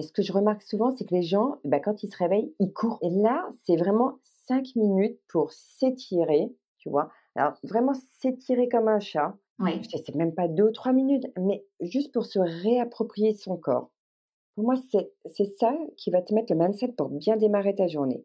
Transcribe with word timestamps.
Et 0.00 0.02
ce 0.02 0.12
que 0.12 0.22
je 0.22 0.32
remarque 0.32 0.62
souvent, 0.62 0.96
c'est 0.96 1.04
que 1.04 1.14
les 1.14 1.22
gens, 1.22 1.56
bah, 1.62 1.78
quand 1.78 2.02
ils 2.02 2.10
se 2.10 2.16
réveillent, 2.16 2.54
ils 2.58 2.72
courent. 2.72 2.98
Et 3.02 3.10
là, 3.10 3.46
c'est 3.66 3.76
vraiment 3.76 4.18
cinq 4.48 4.74
minutes 4.74 5.20
pour 5.28 5.52
s'étirer, 5.52 6.50
tu 6.78 6.88
vois. 6.88 7.10
Alors, 7.34 7.52
vraiment 7.62 7.92
s'étirer 8.18 8.70
comme 8.70 8.88
un 8.88 8.98
chat. 8.98 9.36
Oui. 9.58 9.72
C'est 9.90 10.14
même 10.14 10.34
pas 10.34 10.48
deux 10.48 10.68
ou 10.68 10.70
trois 10.70 10.94
minutes, 10.94 11.26
mais 11.38 11.66
juste 11.82 12.14
pour 12.14 12.24
se 12.24 12.38
réapproprier 12.38 13.34
son 13.34 13.58
corps. 13.58 13.90
Pour 14.54 14.64
moi, 14.64 14.74
c'est 15.26 15.58
ça 15.58 15.76
qui 15.98 16.10
va 16.10 16.22
te 16.22 16.32
mettre 16.32 16.50
le 16.50 16.58
mindset 16.58 16.92
pour 16.92 17.10
bien 17.10 17.36
démarrer 17.36 17.74
ta 17.74 17.86
journée. 17.86 18.24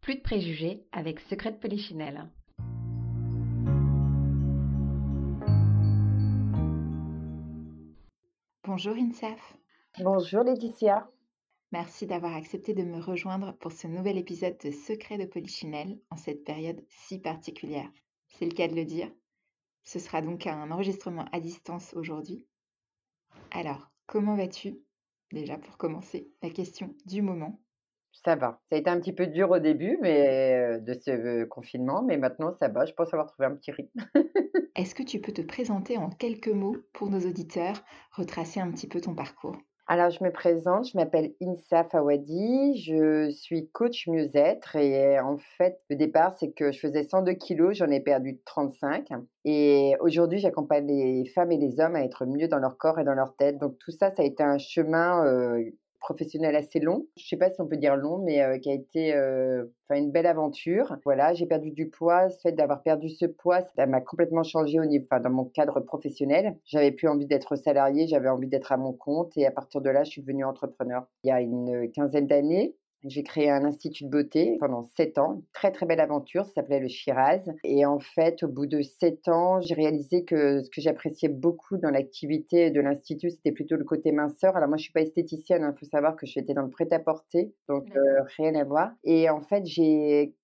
Plus 0.00 0.16
de 0.16 0.20
préjugés 0.20 0.86
avec 0.92 1.20
Secret 1.20 1.52
de 1.52 1.58
Polichinelle. 1.58 2.30
Bonjour 8.64 8.94
Insaf. 8.96 9.58
Bonjour 9.98 10.42
Laetitia. 10.44 11.10
Merci 11.72 12.06
d'avoir 12.06 12.34
accepté 12.34 12.72
de 12.72 12.82
me 12.82 13.00
rejoindre 13.00 13.52
pour 13.58 13.72
ce 13.72 13.86
nouvel 13.86 14.16
épisode 14.16 14.56
de 14.64 14.70
Secret 14.70 15.18
de 15.18 15.26
Polichinelle 15.26 16.00
en 16.10 16.16
cette 16.16 16.44
période 16.44 16.82
si 16.88 17.18
particulière. 17.18 17.90
C'est 18.28 18.46
le 18.46 18.52
cas 18.54 18.68
de 18.68 18.74
le 18.74 18.84
dire. 18.84 19.10
Ce 19.84 19.98
sera 19.98 20.22
donc 20.22 20.46
un 20.46 20.70
enregistrement 20.70 21.26
à 21.32 21.40
distance 21.40 21.92
aujourd'hui. 21.94 22.46
Alors, 23.50 23.90
comment 24.06 24.36
vas-tu? 24.36 24.78
Déjà 25.32 25.58
pour 25.58 25.76
commencer, 25.76 26.30
la 26.42 26.50
question 26.50 26.94
du 27.04 27.20
moment. 27.20 27.60
Ça 28.24 28.36
va. 28.36 28.60
Ça 28.68 28.76
a 28.76 28.78
été 28.78 28.90
un 28.90 28.98
petit 28.98 29.12
peu 29.12 29.26
dur 29.26 29.50
au 29.50 29.58
début 29.58 29.98
mais, 30.00 30.80
de 30.80 30.94
ce 30.94 31.44
confinement, 31.44 32.02
mais 32.02 32.16
maintenant 32.16 32.52
ça 32.58 32.68
va. 32.68 32.84
Je 32.84 32.92
pense 32.92 33.12
avoir 33.12 33.26
trouvé 33.26 33.46
un 33.46 33.54
petit 33.54 33.70
rythme. 33.70 34.00
Est-ce 34.76 34.94
que 34.94 35.02
tu 35.02 35.20
peux 35.20 35.32
te 35.32 35.42
présenter 35.42 35.98
en 35.98 36.10
quelques 36.10 36.48
mots 36.48 36.76
pour 36.92 37.10
nos 37.10 37.20
auditeurs, 37.20 37.76
retracer 38.12 38.60
un 38.60 38.70
petit 38.70 38.88
peu 38.88 39.00
ton 39.00 39.14
parcours? 39.14 39.56
Alors, 39.90 40.10
je 40.10 40.22
me 40.22 40.30
présente, 40.30 40.86
je 40.86 40.98
m'appelle 40.98 41.32
Insa 41.40 41.82
Fawadi, 41.82 42.76
je 42.76 43.30
suis 43.30 43.70
coach 43.70 44.06
mieux-être 44.06 44.76
et 44.76 45.18
en 45.18 45.38
fait, 45.38 45.80
le 45.88 45.96
départ, 45.96 46.34
c'est 46.34 46.52
que 46.52 46.72
je 46.72 46.78
faisais 46.78 47.04
102 47.04 47.32
kilos, 47.32 47.74
j'en 47.74 47.88
ai 47.88 48.00
perdu 48.00 48.38
35 48.44 49.08
et 49.46 49.94
aujourd'hui, 50.00 50.40
j'accompagne 50.40 50.86
les 50.86 51.24
femmes 51.34 51.52
et 51.52 51.56
les 51.56 51.80
hommes 51.80 51.96
à 51.96 52.02
être 52.02 52.26
mieux 52.26 52.48
dans 52.48 52.58
leur 52.58 52.76
corps 52.76 52.98
et 52.98 53.04
dans 53.04 53.14
leur 53.14 53.34
tête. 53.36 53.56
Donc 53.56 53.78
tout 53.78 53.90
ça, 53.90 54.10
ça 54.10 54.22
a 54.22 54.26
été 54.26 54.42
un 54.42 54.58
chemin 54.58 55.24
professionnel 56.00 56.56
assez 56.56 56.80
long. 56.80 57.06
Je 57.16 57.26
sais 57.26 57.36
pas 57.36 57.50
si 57.50 57.60
on 57.60 57.66
peut 57.66 57.76
dire 57.76 57.96
long, 57.96 58.18
mais 58.18 58.42
euh, 58.42 58.58
qui 58.58 58.70
a 58.70 58.74
été 58.74 59.14
euh, 59.14 59.64
une 59.90 60.10
belle 60.10 60.26
aventure. 60.26 60.96
Voilà, 61.04 61.34
j'ai 61.34 61.46
perdu 61.46 61.70
du 61.70 61.88
poids. 61.88 62.24
Le 62.26 62.30
fait 62.42 62.52
d'avoir 62.52 62.82
perdu 62.82 63.08
ce 63.08 63.26
poids, 63.26 63.62
ça 63.76 63.86
m'a 63.86 64.00
complètement 64.00 64.42
changé 64.42 64.80
au 64.80 64.84
niveau, 64.84 65.06
dans 65.10 65.30
mon 65.30 65.44
cadre 65.44 65.80
professionnel. 65.80 66.56
J'avais 66.64 66.92
plus 66.92 67.08
envie 67.08 67.26
d'être 67.26 67.56
salarié, 67.56 68.06
j'avais 68.06 68.28
envie 68.28 68.48
d'être 68.48 68.72
à 68.72 68.76
mon 68.76 68.92
compte. 68.92 69.36
Et 69.36 69.46
à 69.46 69.50
partir 69.50 69.80
de 69.80 69.90
là, 69.90 70.04
je 70.04 70.10
suis 70.10 70.22
devenue 70.22 70.44
entrepreneur. 70.44 71.06
Il 71.24 71.28
y 71.28 71.30
a 71.30 71.40
une 71.40 71.90
quinzaine 71.92 72.26
d'années, 72.26 72.74
j'ai 73.04 73.22
créé 73.22 73.50
un 73.50 73.64
institut 73.64 74.04
de 74.04 74.10
beauté 74.10 74.56
pendant 74.60 74.86
sept 74.96 75.18
ans, 75.18 75.42
très 75.52 75.70
très 75.70 75.86
belle 75.86 76.00
aventure, 76.00 76.44
ça 76.46 76.54
s'appelait 76.54 76.80
le 76.80 76.88
Shiraz. 76.88 77.42
Et 77.64 77.86
en 77.86 77.98
fait, 77.98 78.42
au 78.42 78.48
bout 78.48 78.66
de 78.66 78.82
sept 78.82 79.28
ans, 79.28 79.60
j'ai 79.60 79.74
réalisé 79.74 80.24
que 80.24 80.62
ce 80.62 80.70
que 80.70 80.80
j'appréciais 80.80 81.28
beaucoup 81.28 81.76
dans 81.76 81.90
l'activité 81.90 82.70
de 82.70 82.80
l'institut, 82.80 83.30
c'était 83.30 83.52
plutôt 83.52 83.76
le 83.76 83.84
côté 83.84 84.12
minceur. 84.12 84.56
Alors 84.56 84.68
moi, 84.68 84.78
je 84.78 84.84
suis 84.84 84.92
pas 84.92 85.02
esthéticienne, 85.02 85.62
il 85.62 85.64
hein, 85.64 85.74
faut 85.78 85.86
savoir 85.86 86.16
que 86.16 86.26
j'étais 86.26 86.54
dans 86.54 86.62
le 86.62 86.70
prêt-à-porter, 86.70 87.52
donc 87.68 87.94
euh, 87.96 88.22
rien 88.36 88.54
à 88.54 88.64
voir. 88.64 88.90
Et 89.04 89.30
en 89.30 89.40
fait, 89.40 89.64
j'ai 89.64 90.34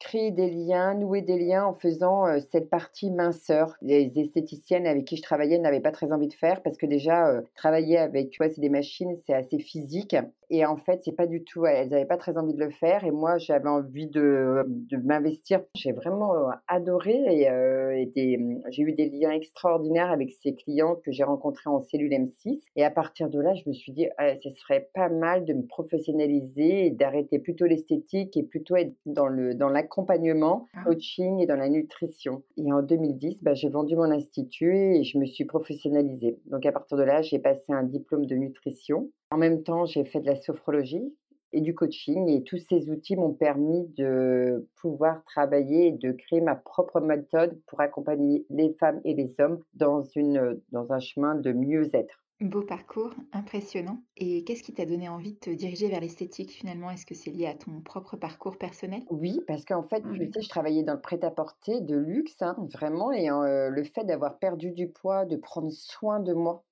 créer 0.00 0.30
des 0.32 0.50
liens, 0.50 0.94
nouer 0.94 1.22
des 1.22 1.38
liens 1.38 1.66
en 1.66 1.74
faisant 1.74 2.26
cette 2.50 2.68
partie 2.68 3.10
minceur. 3.10 3.76
Les 3.82 4.10
esthéticiennes 4.16 4.86
avec 4.86 5.04
qui 5.04 5.16
je 5.16 5.22
travaillais 5.22 5.58
n'avaient 5.58 5.80
pas 5.80 5.92
très 5.92 6.10
envie 6.12 6.28
de 6.28 6.34
faire 6.34 6.62
parce 6.62 6.76
que 6.76 6.86
déjà, 6.86 7.42
travailler 7.54 7.98
avec, 7.98 8.30
tu 8.30 8.40
c'est 8.40 8.60
des 8.60 8.70
machines, 8.70 9.16
c'est 9.26 9.34
assez 9.34 9.58
physique. 9.58 10.16
Et 10.52 10.66
en 10.66 10.76
fait, 10.76 11.02
c'est 11.04 11.14
pas 11.14 11.28
du 11.28 11.44
tout, 11.44 11.64
elles 11.64 11.90
n'avaient 11.90 12.04
pas 12.04 12.16
très 12.16 12.36
envie 12.36 12.54
de 12.54 12.58
le 12.58 12.70
faire. 12.70 13.04
Et 13.04 13.12
moi, 13.12 13.38
j'avais 13.38 13.68
envie 13.68 14.08
de, 14.08 14.64
de 14.66 14.96
m'investir. 14.96 15.62
J'ai 15.76 15.92
vraiment 15.92 16.32
adoré 16.66 17.14
et, 17.30 18.36
mmh, 18.36 18.62
j'ai 18.70 18.82
eu 18.82 18.92
des 18.92 19.08
liens 19.08 19.30
extraordinaires 19.30 20.10
avec 20.10 20.32
ces 20.42 20.56
clients 20.56 20.96
que 20.96 21.12
j'ai 21.12 21.22
rencontrés 21.22 21.70
en 21.70 21.80
cellule 21.80 22.12
M6. 22.12 22.60
Et 22.74 22.84
à 22.84 22.90
partir 22.90 23.30
de 23.30 23.40
là, 23.40 23.54
je 23.54 23.68
me 23.68 23.72
suis 23.72 23.92
dit, 23.92 24.08
«Ah, 24.18 24.34
ce 24.42 24.50
serait 24.50 24.88
pas 24.92 25.08
mal 25.08 25.44
de 25.44 25.54
me 25.54 25.62
professionnaliser 25.62 26.86
et 26.86 26.90
d'arrêter 26.90 27.38
plutôt 27.38 27.66
l'esthétique 27.66 28.36
et 28.36 28.42
plutôt 28.42 28.74
être 28.74 28.94
dans 29.06 29.28
le, 29.28 29.54
dans 29.54 29.68
la 29.68 29.84
accompagnement, 29.90 30.68
ah. 30.74 30.84
coaching 30.84 31.40
et 31.40 31.46
dans 31.46 31.56
la 31.56 31.68
nutrition. 31.68 32.44
Et 32.56 32.72
en 32.72 32.82
2010, 32.82 33.38
bah, 33.42 33.54
j'ai 33.54 33.68
vendu 33.68 33.96
mon 33.96 34.10
institut 34.10 34.94
et 34.94 35.02
je 35.02 35.18
me 35.18 35.26
suis 35.26 35.44
professionnalisée. 35.44 36.38
Donc 36.46 36.64
à 36.64 36.72
partir 36.72 36.96
de 36.96 37.02
là, 37.02 37.22
j'ai 37.22 37.40
passé 37.40 37.64
un 37.70 37.82
diplôme 37.82 38.26
de 38.26 38.36
nutrition. 38.36 39.10
En 39.32 39.36
même 39.36 39.62
temps, 39.64 39.86
j'ai 39.86 40.04
fait 40.04 40.20
de 40.20 40.26
la 40.26 40.36
sophrologie 40.36 41.12
et 41.52 41.60
du 41.60 41.74
coaching 41.74 42.28
et 42.28 42.44
tous 42.44 42.58
ces 42.68 42.90
outils 42.90 43.16
m'ont 43.16 43.34
permis 43.34 43.88
de 43.96 44.68
pouvoir 44.80 45.24
travailler 45.24 45.88
et 45.88 45.92
de 45.92 46.12
créer 46.12 46.40
ma 46.40 46.54
propre 46.54 47.00
méthode 47.00 47.60
pour 47.66 47.80
accompagner 47.80 48.46
les 48.48 48.72
femmes 48.78 49.00
et 49.04 49.14
les 49.14 49.34
hommes 49.40 49.60
dans, 49.74 50.04
une, 50.14 50.60
dans 50.70 50.92
un 50.92 51.00
chemin 51.00 51.34
de 51.34 51.52
mieux-être. 51.52 52.22
Beau 52.40 52.62
parcours, 52.62 53.12
impressionnant. 53.32 54.02
Et 54.16 54.44
qu'est-ce 54.44 54.62
qui 54.62 54.72
t'a 54.72 54.86
donné 54.86 55.10
envie 55.10 55.34
de 55.34 55.38
te 55.38 55.50
diriger 55.50 55.88
vers 55.88 56.00
l'esthétique 56.00 56.50
finalement? 56.50 56.90
Est-ce 56.90 57.04
que 57.04 57.14
c'est 57.14 57.30
lié 57.30 57.46
à 57.46 57.54
ton 57.54 57.82
propre 57.82 58.16
parcours 58.16 58.56
personnel? 58.56 59.02
Oui, 59.10 59.40
parce 59.46 59.66
qu'en 59.66 59.82
fait, 59.82 60.02
tu 60.02 60.30
sais, 60.32 60.40
je 60.40 60.48
travaillais 60.48 60.82
dans 60.82 60.94
le 60.94 61.00
prêt-à-porter 61.00 61.82
de 61.82 61.96
luxe, 61.98 62.40
hein, 62.40 62.56
vraiment, 62.72 63.12
et 63.12 63.30
euh, 63.30 63.68
le 63.68 63.84
fait 63.84 64.04
d'avoir 64.04 64.38
perdu 64.38 64.70
du 64.70 64.88
poids, 64.88 65.26
de 65.26 65.36
prendre 65.36 65.70
soin 65.70 66.18
de 66.18 66.32
moi, 66.32 66.64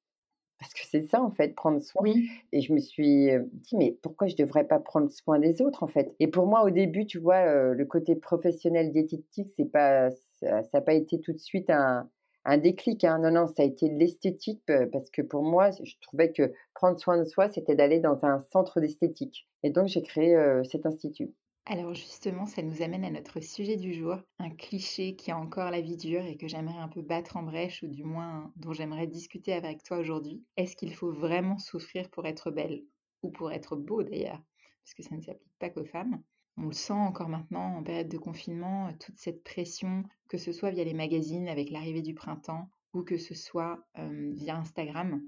parce 0.59 0.73
que 0.73 0.81
c'est 0.85 1.07
ça 1.07 1.23
en 1.23 1.31
fait, 1.31 1.55
prendre 1.55 1.81
soin. 1.83 2.03
Oui. 2.03 2.31
Et 2.53 2.63
je 2.63 2.73
me 2.73 2.79
suis 2.79 3.29
dit, 3.53 3.77
mais 3.77 3.99
pourquoi 4.03 4.27
je 4.27 4.35
ne 4.39 4.39
devrais 4.39 4.67
pas 4.67 4.79
prendre 4.81 5.11
soin 5.11 5.39
des 5.39 5.61
autres 5.61 5.83
en 5.83 5.89
fait? 5.89 6.15
Et 6.19 6.29
pour 6.29 6.47
moi, 6.47 6.65
au 6.65 6.71
début, 6.71 7.05
tu 7.07 7.19
vois, 7.19 7.47
euh, 7.47 7.75
le 7.75 7.85
côté 7.85 8.17
professionnel 8.17 8.91
diététique, 8.91 9.53
c'est 9.57 9.71
pas, 9.71 10.11
ça 10.41 10.63
n'a 10.73 10.81
pas 10.81 10.95
été 10.95 11.21
tout 11.21 11.33
de 11.33 11.39
suite 11.39 11.69
un 11.69 12.09
un 12.45 12.59
déclic. 12.59 13.05
Hein. 13.05 13.19
Non, 13.19 13.31
non, 13.31 13.47
ça 13.47 13.63
a 13.63 13.67
été 13.67 13.89
l'esthétique 13.89 14.63
parce 14.93 15.11
que 15.11 15.23
pour 15.23 15.43
moi, 15.43 15.71
je 15.71 15.95
trouvais 16.01 16.33
que 16.33 16.53
prendre 16.75 16.99
soin 16.99 17.19
de 17.19 17.25
soi, 17.25 17.49
c'était 17.49 17.75
d'aller 17.75 18.01
dans 18.01 18.25
un 18.25 18.41
centre 18.41 18.81
d'esthétique. 18.81 19.49
Et 19.63 19.71
donc, 19.71 19.89
j'ai 19.89 20.03
créé 20.03 20.37
cet 20.71 20.87
institut. 20.87 21.33
Alors 21.71 21.93
justement, 21.93 22.47
ça 22.47 22.63
nous 22.63 22.81
amène 22.81 23.05
à 23.05 23.11
notre 23.11 23.41
sujet 23.41 23.77
du 23.77 23.93
jour, 23.93 24.17
un 24.39 24.49
cliché 24.49 25.17
qui 25.17 25.31
a 25.31 25.37
encore 25.37 25.71
la 25.71 25.83
vie 25.83 25.99
dure 25.99 26.25
et 26.25 26.39
que 26.39 26.49
j'aimerais 26.49 26.79
un 26.79 26.89
peu 26.89 27.03
battre 27.03 27.37
en 27.37 27.43
brèche 27.43 27.83
ou 27.83 27.89
du 27.89 28.05
moins 28.05 28.51
dont 28.57 28.73
j'aimerais 28.73 29.07
discuter 29.07 29.53
avec 29.53 29.83
toi 29.83 29.99
aujourd'hui. 29.99 30.43
Est-ce 30.57 30.77
qu'il 30.77 30.95
faut 30.95 31.13
vraiment 31.13 31.59
souffrir 31.59 32.09
pour 32.09 32.25
être 32.25 32.51
belle? 32.51 32.85
Ou 33.23 33.31
pour 33.31 33.53
être 33.53 33.77
beau 33.77 34.03
d'ailleurs? 34.03 34.41
Parce 34.83 34.95
que 34.95 35.03
ça 35.03 35.15
ne 35.15 35.21
s'applique 35.21 35.59
pas 35.59 35.69
qu'aux 35.69 35.85
femmes. 35.85 36.23
On 36.61 36.67
le 36.67 36.73
sent 36.73 36.93
encore 36.93 37.29
maintenant 37.29 37.77
en 37.77 37.83
période 37.83 38.09
de 38.09 38.19
confinement, 38.19 38.89
euh, 38.89 38.93
toute 38.99 39.19
cette 39.19 39.45
pression, 39.45 40.03
que 40.29 40.39
ce 40.39 40.53
soit 40.53 40.71
via 40.71 40.85
les 40.85 40.95
magazines 40.95 41.49
avec 41.49 41.71
l'arrivée 41.71 42.03
du 42.03 42.15
printemps 42.15 42.69
ou 42.95 43.03
que 43.03 43.17
ce 43.17 43.35
soit 43.35 43.87
via 43.97 44.57
Instagram, 44.57 45.23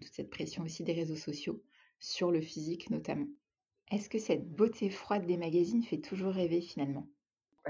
toute 0.00 0.12
cette 0.12 0.30
pression 0.30 0.62
aussi 0.62 0.84
des 0.84 0.92
réseaux 0.92 1.16
sociaux, 1.16 1.60
sur 1.98 2.30
le 2.30 2.40
physique 2.40 2.90
notamment. 2.90 3.26
Est-ce 3.90 4.08
que 4.08 4.18
cette 4.18 4.48
beauté 4.48 4.88
froide 4.88 5.26
des 5.26 5.36
magazines 5.36 5.82
fait 5.82 5.98
toujours 5.98 6.32
rêver 6.32 6.62
finalement? 6.62 7.06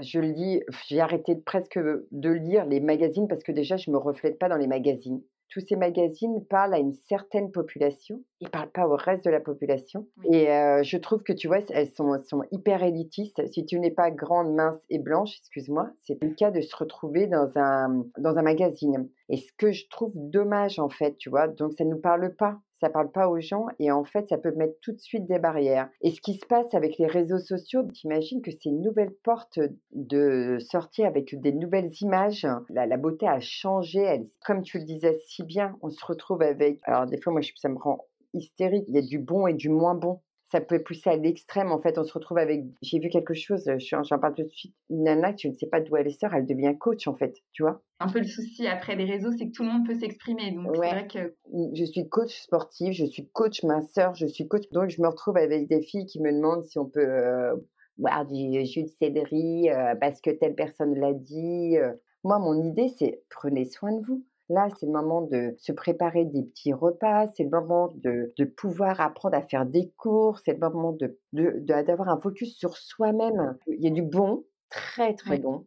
Je 0.01 0.19
le 0.19 0.31
dis, 0.31 0.61
j'ai 0.87 1.01
arrêté 1.01 1.35
presque 1.35 1.77
de 1.77 2.29
lire 2.29 2.65
les 2.65 2.79
magazines 2.79 3.27
parce 3.27 3.43
que 3.43 3.51
déjà, 3.51 3.77
je 3.77 3.91
me 3.91 3.97
reflète 3.97 4.39
pas 4.39 4.49
dans 4.49 4.57
les 4.57 4.67
magazines 4.67 5.21
tous 5.53 5.59
ces 5.59 5.75
magazines 5.75 6.43
parlent 6.49 6.73
à 6.73 6.79
une 6.79 6.93
certaine 6.93 7.51
population, 7.51 8.23
ils 8.39 8.49
parlent 8.49 8.71
pas 8.71 8.87
au 8.87 8.95
reste 8.95 9.23
de 9.23 9.29
la 9.29 9.39
population. 9.39 10.07
Et 10.25 10.47
je 10.47 10.97
trouve 10.97 11.21
que 11.21 11.31
tu 11.31 11.47
vois, 11.47 11.59
elles 11.69 11.91
sont, 11.91 12.19
sont 12.27 12.43
hyper 12.51 12.81
élitistes. 12.81 13.45
Si 13.51 13.63
tu 13.63 13.79
n'es 13.79 13.91
pas 13.91 14.09
grande, 14.09 14.53
mince 14.55 14.81
et 14.89 14.97
blanche, 14.97 15.37
excuse-moi, 15.39 15.91
c'est 16.01 16.21
le 16.23 16.29
cas 16.31 16.49
de 16.49 16.61
se 16.61 16.75
retrouver 16.75 17.27
dans 17.27 17.51
un, 17.55 18.03
dans 18.17 18.35
un 18.37 18.41
magazine. 18.41 19.07
Et 19.29 19.37
ce 19.37 19.51
que 19.57 19.71
je 19.71 19.87
trouve 19.89 20.11
dommage 20.15 20.79
en 20.79 20.89
fait, 20.89 21.17
tu 21.17 21.29
vois, 21.29 21.47
donc 21.47 21.73
ça 21.73 21.85
ne 21.85 21.91
nous 21.91 22.01
parle 22.01 22.35
pas 22.35 22.59
ça 22.83 22.89
parle 22.89 23.11
pas 23.11 23.29
aux 23.29 23.39
gens 23.39 23.67
et 23.79 23.91
en 23.91 24.03
fait, 24.03 24.27
ça 24.27 24.37
peut 24.37 24.51
mettre 24.51 24.77
tout 24.81 24.91
de 24.91 24.99
suite 24.99 25.25
des 25.25 25.39
barrières. 25.39 25.89
Et 26.01 26.11
ce 26.11 26.19
qui 26.19 26.33
se 26.33 26.45
passe 26.45 26.73
avec 26.73 26.97
les 26.97 27.07
réseaux 27.07 27.39
sociaux, 27.39 27.83
t'imagines 27.83 28.41
que 28.41 28.51
c'est 28.51 28.65
une 28.65 28.81
nouvelle 28.81 29.13
porte 29.23 29.57
de 29.93 30.57
sortie 30.59 31.05
avec 31.05 31.33
des 31.39 31.53
nouvelles 31.53 31.91
images. 32.01 32.45
La, 32.69 32.97
beauté 32.97 33.25
a 33.25 33.39
changé. 33.39 34.27
Comme 34.45 34.63
tu 34.63 34.79
le 34.79 34.83
disais 34.83 35.17
si 35.27 35.43
bien, 35.43 35.77
on 35.81 35.89
se 35.89 36.05
retrouve 36.05 36.41
avec. 36.41 36.81
Alors 36.83 37.05
des 37.05 37.17
fois, 37.21 37.31
moi, 37.31 37.41
ça 37.55 37.69
me 37.69 37.77
rend 37.77 38.05
hystérique. 38.33 38.83
Il 38.89 38.95
y 38.95 38.97
a 38.97 39.01
du 39.01 39.19
bon 39.19 39.47
et 39.47 39.53
du 39.53 39.69
moins 39.69 39.95
bon 39.95 40.19
ça 40.53 40.61
peut 40.61 40.83
pousser 40.83 41.09
à 41.09 41.17
l'extrême. 41.17 41.71
En 41.71 41.79
fait, 41.79 41.97
on 41.97 42.03
se 42.03 42.13
retrouve 42.13 42.37
avec. 42.37 42.63
J'ai 42.83 42.99
vu 42.99 43.09
quelque 43.09 43.33
chose, 43.33 43.67
j'en 43.79 44.19
parle 44.19 44.35
tout 44.35 44.43
de 44.43 44.49
suite. 44.49 44.75
Une 44.91 45.03
nana, 45.03 45.33
tu 45.33 45.49
ne 45.49 45.53
sais 45.53 45.65
pas 45.65 45.81
d'où 45.81 45.95
elle 45.95 46.11
sort, 46.11 46.31
elle 46.35 46.45
devient 46.45 46.77
coach, 46.79 47.07
en 47.07 47.15
fait, 47.15 47.35
tu 47.53 47.63
vois. 47.63 47.81
Un 47.99 48.07
peu 48.07 48.19
le 48.19 48.25
souci 48.25 48.67
après 48.67 48.95
les 48.95 49.05
réseaux, 49.05 49.31
c'est 49.31 49.47
que 49.47 49.51
tout 49.51 49.63
le 49.63 49.69
monde 49.69 49.87
peut 49.87 49.95
s'exprimer. 49.95 50.51
Donc, 50.51 50.75
c'est 50.75 50.89
vrai 50.89 51.07
que. 51.07 51.35
Je 51.73 51.83
suis 51.83 52.07
coach 52.07 52.39
sportive, 52.39 52.93
je 52.93 53.05
suis 53.05 53.27
coach 53.29 53.63
minceur, 53.63 54.13
je 54.13 54.27
suis 54.27 54.47
coach. 54.47 54.69
Donc, 54.71 54.89
je 54.89 55.01
me 55.01 55.07
retrouve 55.07 55.37
avec 55.37 55.67
des 55.67 55.81
filles 55.81 56.05
qui 56.05 56.21
me 56.21 56.31
demandent 56.31 56.65
si 56.65 56.77
on 56.77 56.85
peut 56.85 57.01
euh, 57.01 57.55
boire 57.97 58.27
du 58.27 58.63
jus 58.63 58.83
de 58.83 58.89
céleri 58.99 59.71
euh, 59.71 59.95
parce 59.95 60.21
que 60.21 60.29
telle 60.29 60.53
personne 60.53 60.93
l'a 60.99 61.13
dit. 61.13 61.77
Euh. 61.77 61.93
Moi, 62.23 62.37
mon 62.37 62.61
idée, 62.61 62.89
c'est 62.99 63.23
prenez 63.31 63.65
soin 63.65 63.91
de 63.91 64.05
vous. 64.05 64.23
Là, 64.49 64.67
c'est 64.77 64.85
le 64.85 64.91
moment 64.91 65.21
de 65.21 65.55
se 65.57 65.71
préparer 65.71 66.25
des 66.25 66.43
petits 66.43 66.73
repas, 66.73 67.27
c'est 67.35 67.43
le 67.43 67.49
moment 67.49 67.93
de, 67.95 68.33
pouvoir 68.57 68.99
apprendre 68.99 69.35
à 69.37 69.41
faire 69.41 69.65
des 69.65 69.89
cours, 69.97 70.39
c'est 70.39 70.53
le 70.53 70.59
moment 70.59 70.91
de, 70.91 71.17
d'avoir 71.31 72.09
un 72.09 72.19
focus 72.19 72.57
sur 72.57 72.75
soi-même. 72.77 73.57
Il 73.67 73.81
y 73.81 73.87
a 73.87 73.89
du 73.89 74.01
bon, 74.01 74.45
très 74.69 75.15
très 75.15 75.39
bon. 75.39 75.65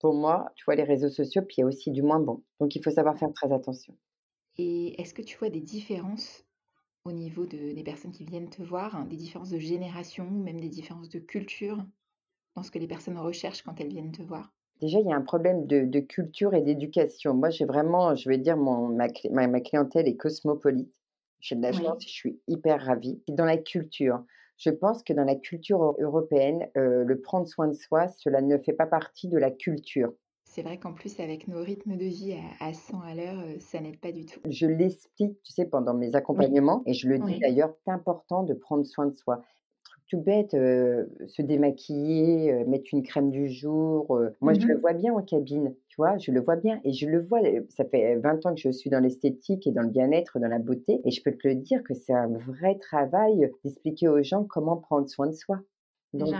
Pour 0.00 0.14
moi, 0.14 0.52
tu 0.54 0.64
vois, 0.64 0.76
les 0.76 0.84
réseaux 0.84 1.08
sociaux, 1.08 1.42
puis 1.42 1.56
il 1.58 1.60
y 1.62 1.64
a 1.64 1.66
aussi 1.66 1.90
du 1.90 2.02
moins 2.02 2.20
bon. 2.20 2.44
Donc, 2.60 2.76
il 2.76 2.84
faut 2.84 2.90
savoir 2.90 3.16
faire 3.16 3.32
très 3.32 3.52
attention. 3.52 3.96
Et 4.56 5.00
est-ce 5.00 5.14
que 5.14 5.22
tu 5.22 5.36
vois 5.38 5.50
des 5.50 5.60
différences 5.60 6.44
au 7.04 7.12
niveau 7.12 7.46
de, 7.46 7.72
des 7.72 7.82
personnes 7.82 8.12
qui 8.12 8.24
viennent 8.24 8.50
te 8.50 8.62
voir, 8.62 8.94
hein, 8.94 9.06
des 9.06 9.16
différences 9.16 9.50
de 9.50 9.58
génération 9.58 10.28
ou 10.28 10.42
même 10.42 10.60
des 10.60 10.68
différences 10.68 11.08
de 11.08 11.18
culture 11.18 11.84
dans 12.54 12.62
ce 12.62 12.70
que 12.70 12.78
les 12.78 12.88
personnes 12.88 13.18
recherchent 13.18 13.62
quand 13.62 13.80
elles 13.80 13.88
viennent 13.88 14.12
te 14.12 14.22
voir? 14.22 14.52
Déjà, 14.80 15.00
il 15.00 15.06
y 15.06 15.12
a 15.12 15.16
un 15.16 15.22
problème 15.22 15.66
de, 15.66 16.00
culture 16.00 16.54
et 16.54 16.62
d'éducation. 16.62 17.34
Moi, 17.34 17.50
j'ai 17.50 17.64
vraiment, 17.64 18.14
je 18.14 18.28
vais 18.28 18.38
dire, 18.38 18.56
mon, 18.56 18.88
ma, 18.88 19.08
ma, 19.30 19.60
clientèle 19.60 20.06
est 20.06 20.16
cosmopolite. 20.16 20.92
J'ai 21.40 21.56
de 21.56 21.62
la 21.62 21.72
chance, 21.72 22.02
je 22.02 22.08
suis 22.08 22.40
hyper 22.48 22.84
ravie. 22.84 23.20
Dans 23.28 23.44
la 23.44 23.58
culture, 23.58 24.24
je 24.56 24.70
pense 24.70 25.02
que 25.04 25.12
dans 25.12 25.24
la 25.24 25.36
culture 25.36 25.94
européenne, 26.00 26.68
euh, 26.76 27.04
le 27.04 27.20
prendre 27.20 27.46
soin 27.46 27.68
de 27.68 27.74
soi, 27.74 28.08
cela 28.08 28.40
ne 28.40 28.58
fait 28.58 28.72
pas 28.72 28.86
partie 28.86 29.28
de 29.28 29.38
la 29.38 29.50
culture. 29.50 30.12
C'est 30.44 30.62
vrai 30.62 30.78
qu'en 30.78 30.94
plus, 30.94 31.20
avec 31.20 31.46
nos 31.46 31.62
rythmes 31.62 31.96
de 31.96 32.06
vie 32.06 32.36
à, 32.58 32.72
100 32.72 33.00
à 33.02 33.14
l'heure, 33.14 33.44
ça 33.60 33.80
n'aide 33.80 34.00
pas 34.00 34.10
du 34.10 34.26
tout. 34.26 34.40
Je 34.48 34.66
l'explique, 34.66 35.40
tu 35.42 35.52
sais, 35.52 35.66
pendant 35.66 35.94
mes 35.94 36.16
accompagnements, 36.16 36.82
et 36.86 36.94
je 36.94 37.08
le 37.08 37.18
dis 37.18 37.38
d'ailleurs, 37.38 37.72
c'est 37.84 37.92
important 37.92 38.42
de 38.42 38.54
prendre 38.54 38.84
soin 38.84 39.06
de 39.06 39.14
soi 39.14 39.42
tout 40.08 40.20
bête, 40.20 40.52
se 40.52 41.42
démaquiller, 41.42 42.64
mettre 42.66 42.86
une 42.92 43.02
crème 43.02 43.30
du 43.30 43.48
jour. 43.48 44.18
moi, 44.40 44.54
je 44.54 44.66
le 44.66 44.76
mmh 44.76 44.80
vois 44.80 44.92
bien 44.92 45.12
en 45.14 45.22
cabine, 45.22 45.74
tu 45.88 45.96
vois, 45.96 46.18
je 46.18 46.32
le 46.32 46.40
vois 46.40 46.56
bien. 46.56 46.80
Et 46.84 46.92
je 46.92 47.06
le 47.06 47.20
vois, 47.20 47.40
ça 47.68 47.84
fait 47.84 48.16
20 48.16 48.46
ans 48.46 48.54
que 48.54 48.60
je 48.60 48.70
suis 48.70 48.90
dans 48.90 49.00
l'esthétique 49.00 49.66
et 49.66 49.72
dans 49.72 49.82
le 49.82 49.90
bien-être, 49.90 50.38
dans 50.38 50.48
la 50.48 50.58
beauté. 50.58 51.00
Et 51.04 51.10
je 51.10 51.22
peux 51.22 51.32
te 51.32 51.46
le 51.46 51.54
dire 51.54 51.82
que 51.82 51.94
c'est 51.94 52.14
un 52.14 52.28
vrai 52.28 52.78
travail 52.78 53.50
d'expliquer 53.64 54.08
aux 54.08 54.22
gens 54.22 54.44
comment 54.44 54.76
prendre 54.76 55.08
soin 55.08 55.26
de 55.26 55.32
soi. 55.32 55.60
Donc, 56.14 56.34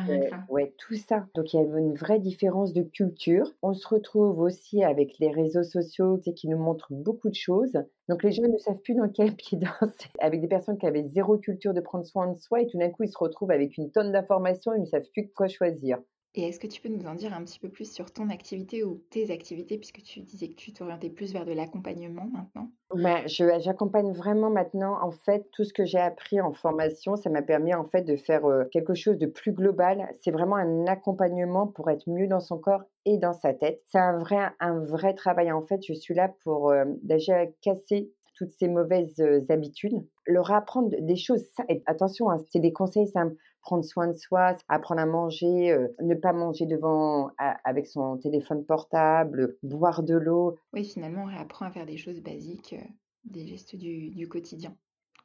ouais, 0.49 0.75
tout 0.79 0.97
ça. 0.97 1.27
Donc, 1.35 1.53
il 1.53 1.57
y 1.57 1.61
a 1.61 1.63
une 1.63 1.95
vraie 1.95 2.19
différence 2.19 2.73
de 2.73 2.83
culture. 2.83 3.53
On 3.63 3.75
se 3.75 3.87
retrouve 3.87 4.39
aussi 4.41 4.83
avec 4.83 5.19
les 5.19 5.31
réseaux 5.31 5.63
sociaux 5.63 6.19
qui 6.19 6.49
nous 6.49 6.57
montrent 6.57 6.93
beaucoup 6.93 7.29
de 7.29 7.35
choses. 7.35 7.79
Donc, 8.09 8.23
les 8.23 8.33
gens 8.33 8.43
ne 8.43 8.57
savent 8.57 8.81
plus 8.81 8.95
dans 8.95 9.09
quel 9.09 9.33
pied 9.37 9.59
danser. 9.59 10.09
Avec 10.21 10.41
des 10.41 10.49
personnes 10.49 10.79
qui 10.79 10.87
avaient 10.87 11.09
zéro 11.09 11.37
culture 11.37 11.75
de 11.75 11.81
prendre 11.81 12.07
soin 12.07 12.33
de 12.33 12.39
soi 12.39 12.63
et 12.63 12.67
tout 12.67 12.79
d'un 12.79 12.91
coup, 12.91 13.03
ils 13.03 13.13
se 13.13 13.19
retrouvent 13.19 13.51
avec 13.51 13.77
une 13.77 13.91
tonne 13.91 14.13
d'informations, 14.13 14.73
ils 14.75 14.81
ne 14.81 14.87
savent 14.87 15.09
plus 15.13 15.31
quoi 15.31 15.49
choisir. 15.49 15.99
Et 16.39 16.43
est-ce 16.43 16.61
que 16.61 16.69
tu 16.69 16.81
peux 16.81 16.89
nous 16.89 17.05
en 17.05 17.17
dire 17.17 17.35
un 17.35 17.43
petit 17.45 17.59
peu 17.59 17.69
plus 17.69 17.93
sur 17.93 18.13
ton 18.13 18.29
activité 18.31 18.85
ou 18.85 19.05
tes 19.11 19.33
activités, 19.33 19.77
puisque 19.77 20.05
tu 20.05 20.21
disais 20.21 20.49
que 20.49 20.55
tu 20.55 20.73
t'orientais 20.73 21.11
plus 21.11 21.33
vers 21.33 21.45
de 21.45 21.51
l'accompagnement 21.51 22.29
maintenant? 22.31 22.71
Bah, 22.95 23.27
J'accompagne 23.27 24.13
vraiment 24.13 24.49
maintenant, 24.49 24.97
en 25.03 25.11
fait, 25.11 25.51
tout 25.53 25.65
ce 25.65 25.75
que 25.75 25.85
j'ai 25.85 25.99
appris 25.99 26.41
en 26.41 26.53
formation, 26.53 27.17
ça 27.17 27.29
m'a 27.29 27.43
permis 27.43 27.75
en 27.75 27.85
fait 27.85 28.03
de 28.03 28.15
faire 28.17 28.43
quelque 28.71 28.95
chose 28.95 29.19
de 29.19 29.27
plus 29.27 29.53
global. 29.53 30.09
C'est 30.21 30.31
vraiment 30.31 30.57
un 30.57 30.87
accompagnement 30.87 31.67
pour 31.67 31.91
être 31.91 32.09
mieux 32.09 32.29
dans 32.29 32.41
son 32.41 32.57
corps 32.59 32.85
et 33.05 33.19
dans 33.19 33.35
sa 33.35 33.53
tête. 33.53 33.83
C'est 33.89 33.99
un 33.99 34.17
vrai, 34.17 34.39
un 34.61 34.79
vrai 34.79 35.15
travail. 35.15 35.51
En 35.51 35.61
fait, 35.61 35.81
je 35.85 35.93
suis 35.93 36.15
là 36.15 36.33
pour 36.45 36.73
déjà 37.03 37.47
casser 37.63 38.11
toutes 38.37 38.53
ces 38.53 38.69
mauvaises 38.69 39.21
habitudes, 39.51 40.07
leur 40.27 40.51
apprendre 40.53 40.95
des 41.01 41.17
choses. 41.17 41.51
attention, 41.87 42.31
hein, 42.31 42.39
c'est 42.51 42.61
des 42.61 42.73
conseils 42.73 43.09
simples 43.09 43.35
prendre 43.69 43.85
soin 43.85 44.09
de 44.09 44.17
soi, 44.17 44.57
apprendre 44.71 45.03
à 45.03 45.05
manger, 45.05 45.71
euh, 45.73 45.89
ne 46.01 46.15
pas 46.15 46.33
manger 46.33 46.65
devant 46.65 47.31
avec 47.37 47.87
son 47.87 48.17
téléphone 48.17 48.65
portable, 48.65 49.59
boire 49.63 50.03
de 50.03 50.15
l'eau. 50.15 50.57
Oui, 50.73 50.85
finalement, 50.85 51.25
on 51.25 51.27
réapprend 51.27 51.67
à 51.67 51.71
faire 51.71 51.85
des 51.85 51.99
choses 51.99 52.23
basiques, 52.23 52.73
euh, 52.73 52.91
des 53.25 53.47
gestes 53.47 53.77
du, 53.77 54.27
quotidien 54.27 54.75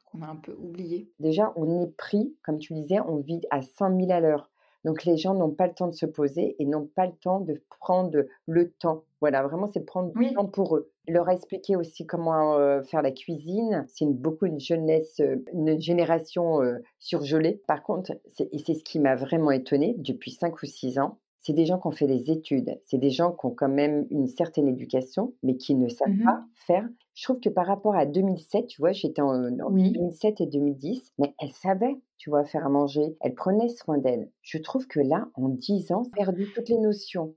qu'on 0.04 0.20
a 0.20 0.26
un 0.26 0.36
peu 0.36 0.54
oubliés. 0.60 1.10
Déjà, 1.20 1.54
on 1.56 1.84
est 1.84 1.96
pris, 1.96 2.36
comme 2.42 2.58
tu 2.58 2.74
disais, 2.74 3.00
on 3.00 3.16
vit 3.16 3.40
à 3.50 3.62
100 3.62 3.98
000 3.98 4.12
à 4.12 4.20
l'heure. 4.20 4.50
Donc 4.84 5.06
les 5.06 5.16
gens 5.16 5.32
n'ont 5.32 5.50
pas 5.50 5.66
le 5.66 5.72
temps 5.72 5.88
de 5.88 5.94
se 5.94 6.04
poser 6.04 6.54
et 6.58 6.66
n'ont 6.66 6.90
pas 6.94 7.06
le 7.06 7.14
temps 7.14 7.40
de 7.40 7.62
prendre 7.80 8.26
le 8.46 8.70
temps. 8.72 9.04
Voilà, 9.22 9.42
vraiment, 9.42 9.70
c'est 9.72 9.86
prendre 9.86 10.12
du 10.12 10.34
temps 10.34 10.44
pour 10.44 10.76
eux. 10.76 10.92
Leur 11.06 11.28
expliquer 11.28 11.76
aussi 11.76 12.06
comment 12.06 12.56
faire 12.82 13.02
la 13.02 13.10
cuisine. 13.10 13.84
C'est 13.88 14.06
beaucoup 14.06 14.46
une 14.46 14.60
jeunesse, 14.60 15.20
une 15.52 15.80
génération 15.80 16.60
surgelée. 16.98 17.62
Par 17.66 17.82
contre, 17.82 18.12
et 18.38 18.58
c'est 18.58 18.74
ce 18.74 18.84
qui 18.84 18.98
m'a 18.98 19.14
vraiment 19.14 19.50
étonnée 19.50 19.94
depuis 19.98 20.30
5 20.30 20.62
ou 20.62 20.66
6 20.66 20.98
ans, 20.98 21.18
c'est 21.44 21.52
des 21.52 21.66
gens 21.66 21.78
qui 21.78 21.86
ont 21.86 21.92
fait 21.92 22.06
des 22.06 22.30
études, 22.30 22.80
c'est 22.86 22.96
des 22.96 23.10
gens 23.10 23.32
qui 23.32 23.44
ont 23.44 23.50
quand 23.50 23.68
même 23.68 24.06
une 24.10 24.26
certaine 24.26 24.66
éducation, 24.66 25.34
mais 25.42 25.56
qui 25.56 25.74
ne 25.74 25.90
savent 25.90 26.08
mmh 26.08 26.24
pas 26.24 26.42
faire. 26.54 26.88
Je 27.12 27.24
trouve 27.24 27.38
que 27.38 27.50
par 27.50 27.66
rapport 27.66 27.94
à 27.94 28.06
2007, 28.06 28.66
tu 28.66 28.80
vois, 28.80 28.92
j'étais 28.92 29.20
en, 29.20 29.50
2007 29.50 30.40
et 30.40 30.46
2010, 30.46 31.12
mais 31.18 31.34
elles 31.38 31.52
savaient, 31.52 32.00
tu 32.16 32.30
vois, 32.30 32.44
faire 32.44 32.64
à 32.64 32.70
manger, 32.70 33.14
elles 33.20 33.34
prenaient 33.34 33.68
soin 33.68 33.98
d'elles. 33.98 34.30
Je 34.40 34.56
trouve 34.56 34.86
que 34.86 35.00
là, 35.00 35.28
en 35.34 35.50
10 35.50 35.92
ans, 35.92 36.04
perdu 36.14 36.48
toutes 36.54 36.70
les 36.70 36.78
notions 36.78 37.34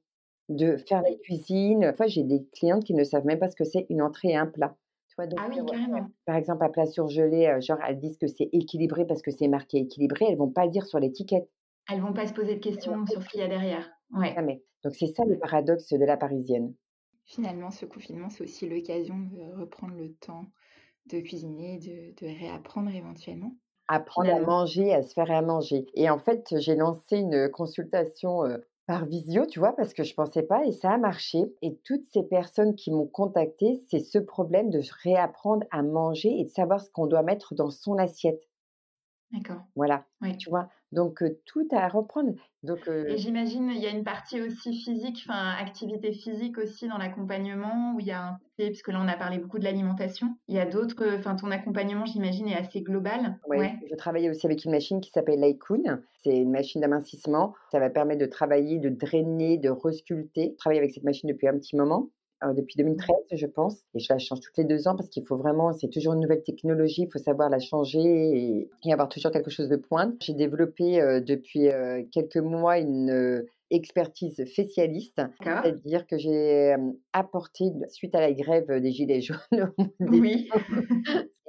de 0.50 0.78
faire 0.78 1.02
la 1.02 1.14
cuisine. 1.16 1.86
Enfin, 1.86 2.08
j'ai 2.08 2.24
des 2.24 2.46
clientes 2.54 2.84
qui 2.84 2.94
ne 2.94 3.04
savent 3.04 3.26
même 3.26 3.40
pas 3.40 3.50
ce 3.50 3.56
que 3.56 3.66
c'est 3.66 3.86
une 3.90 4.02
entrée 4.02 4.30
et 4.30 4.38
un 4.38 4.48
plat. 4.48 4.76
ah 5.20 5.48
oui, 5.50 5.58
carrément. 5.66 6.10
Par 6.26 6.36
exemple, 6.36 6.64
un 6.64 6.70
plat 6.70 6.86
surgelé, 6.86 7.58
genre 7.62 7.80
elles 7.88 8.00
disent 8.00 8.18
que 8.18 8.28
c'est 8.28 8.50
équilibré 8.54 9.06
parce 9.06 9.22
que 9.22 9.32
c'est 9.32 9.48
marqué 9.48 9.78
équilibré, 9.78 10.26
elles 10.30 10.38
vont 10.38 10.50
pas 10.52 10.66
le 10.66 10.72
dire 10.72 10.86
sur 10.86 11.00
l'étiquette. 11.00 11.50
Elles 11.90 12.02
vont 12.02 12.14
pas 12.14 12.28
se 12.28 12.34
poser 12.34 12.56
de 12.56 12.60
questions 12.60 13.06
sur 13.06 13.22
ce 13.24 13.30
qu'il 13.30 13.40
y 13.40 13.44
a 13.44 13.48
derrière. 13.48 13.90
Ouais. 14.14 14.34
Jamais. 14.36 14.64
Donc 14.84 14.96
c'est 14.96 15.08
ça 15.08 15.24
le 15.26 15.38
paradoxe 15.38 15.94
de 15.94 16.06
la 16.06 16.18
parisienne. 16.18 16.74
Finalement, 17.26 17.72
ce 17.72 17.86
confinement, 17.86 18.30
c'est 18.30 18.44
aussi 18.44 18.70
l'occasion 18.70 19.18
de 19.18 19.60
reprendre 19.60 19.96
le 19.96 20.14
temps 20.14 20.46
de 21.08 21.20
cuisiner, 21.20 21.78
de, 21.78 22.14
de 22.22 22.40
réapprendre 22.40 22.90
éventuellement. 22.94 23.56
Apprendre 23.88 24.34
à 24.34 24.40
manger, 24.40 24.94
à 24.94 25.02
se 25.02 25.14
faire 25.14 25.32
à 25.32 25.42
manger. 25.42 25.86
Et 25.94 26.10
en 26.10 26.20
fait, 26.20 26.54
j'ai 26.58 26.76
lancé 26.76 27.18
une 27.18 27.50
consultation 27.50 28.44
par 28.88 29.06
visio, 29.06 29.46
tu 29.46 29.60
vois, 29.60 29.76
parce 29.76 29.94
que 29.94 30.04
je 30.04 30.16
pensais 30.16 30.44
pas 30.44 30.66
et 30.66 30.72
ça 30.72 30.92
a 30.94 30.98
marché. 30.98 31.40
Et 31.62 31.76
toutes 31.84 32.06
ces 32.06 32.24
personnes 32.24 32.76
qui 32.76 32.92
m'ont 32.92 33.06
contacté, 33.08 33.84
c'est 33.90 34.00
ce 34.00 34.18
problème 34.18 34.72
de 34.72 34.82
réapprendre 35.04 35.68
à 35.72 35.84
manger 35.84 36.40
et 36.40 36.46
de 36.46 36.50
savoir 36.50 36.82
ce 36.82 36.90
qu'on 36.90 37.08
doit 37.08 37.24
mettre 37.24 37.54
dans 37.54 37.70
son 37.70 37.98
assiette. 38.00 38.42
D'accord. 39.32 39.68
Voilà, 39.76 40.06
oui. 40.22 40.38
tu 40.38 40.50
vois? 40.50 40.70
Donc 40.92 41.24
tout 41.46 41.68
à 41.72 41.88
reprendre. 41.88 42.34
Donc, 42.64 42.88
Et 42.88 43.18
j'imagine 43.18 43.70
il 43.70 43.82
y 43.82 43.86
a 43.86 43.92
une 43.92 44.04
partie 44.04 44.42
aussi 44.42 44.74
physique, 44.74 45.24
enfin 45.28 45.52
activité 45.60 46.12
physique 46.12 46.58
aussi 46.58 46.88
dans 46.88 46.98
l'accompagnement 46.98 47.94
où 47.96 48.00
il 48.00 48.08
y 48.08 48.12
a 48.12 48.24
un 48.24 48.38
puisque 48.58 48.88
là 48.88 49.00
on 49.02 49.08
a 49.08 49.16
parlé 49.16 49.38
beaucoup 49.38 49.60
de 49.60 49.64
l'alimentation. 49.64 50.36
Il 50.48 50.56
y 50.56 50.60
a 50.60 50.66
d'autres, 50.66 50.96
enfin 51.18 51.36
ton 51.36 51.52
accompagnement 51.52 52.06
j'imagine 52.06 52.48
est 52.48 52.58
assez 52.58 52.82
global? 52.82 53.38
Oui, 53.48 53.58
ouais. 53.58 53.76
je 53.90 53.96
travaille 53.96 54.30
aussi 54.30 54.46
avec 54.46 54.66
une 54.66 54.72
machine 54.72 55.00
qui 55.00 55.12
s'appelle 55.12 55.40
l'Aikun. 55.40 56.02
C'est 56.24 56.38
une 56.38 56.52
machine 56.52 56.82
d'amincissement. 56.82 57.54
Ça 57.72 57.80
va 57.80 57.90
permettre 57.90 58.22
de 58.22 58.26
travailler, 58.26 58.80
de 58.80 58.90
drainer, 58.90 59.58
de 59.58 59.70
resculpter. 59.70 60.52
Je 60.54 60.58
travaille 60.58 60.80
avec 60.80 60.92
cette 60.92 61.04
machine 61.04 61.30
depuis 61.30 61.48
un 61.48 61.58
petit 61.58 61.76
moment. 61.76 62.10
Euh, 62.44 62.54
depuis 62.54 62.76
2013, 62.78 63.16
je 63.32 63.46
pense. 63.48 63.84
Et 63.96 64.00
je 64.00 64.14
la 64.14 64.20
change 64.20 64.42
toutes 64.42 64.58
les 64.58 64.64
deux 64.64 64.88
ans 64.88 64.96
parce 64.96 65.10
qu'il 65.10 65.26
faut 65.26 65.38
vraiment, 65.38 65.74
c'est 65.74 65.90
toujours 65.90 66.14
une 66.14 66.20
nouvelle 66.20 66.44
technologie, 66.44 67.04
il 67.04 67.12
faut 67.12 67.18
savoir 67.18 67.50
la 67.50 67.60
changer 67.60 68.70
et, 68.84 68.94
avoir 68.94 69.10
toujours 69.10 69.32
quelque 69.32 69.50
chose 69.50 69.70
de 69.70 69.76
pointe. 69.76 70.14
J'ai 70.22 70.34
développé 70.34 71.02
euh, 71.02 71.20
depuis 71.20 71.70
euh, 71.70 72.04
quelques 72.12 72.38
mois 72.38 72.78
une 72.78 73.44
expertise 73.70 74.46
spécialiste, 74.46 75.22
c'est-à-dire 75.44 76.08
que 76.08 76.18
j'ai 76.18 76.74
apporté, 77.18 77.66
suite 77.90 78.16
à 78.16 78.22
la 78.22 78.34
grève 78.34 78.72
des 78.82 78.92
Gilets 78.92 79.22
jaunes, 79.22 79.38
oui. 80.00 80.50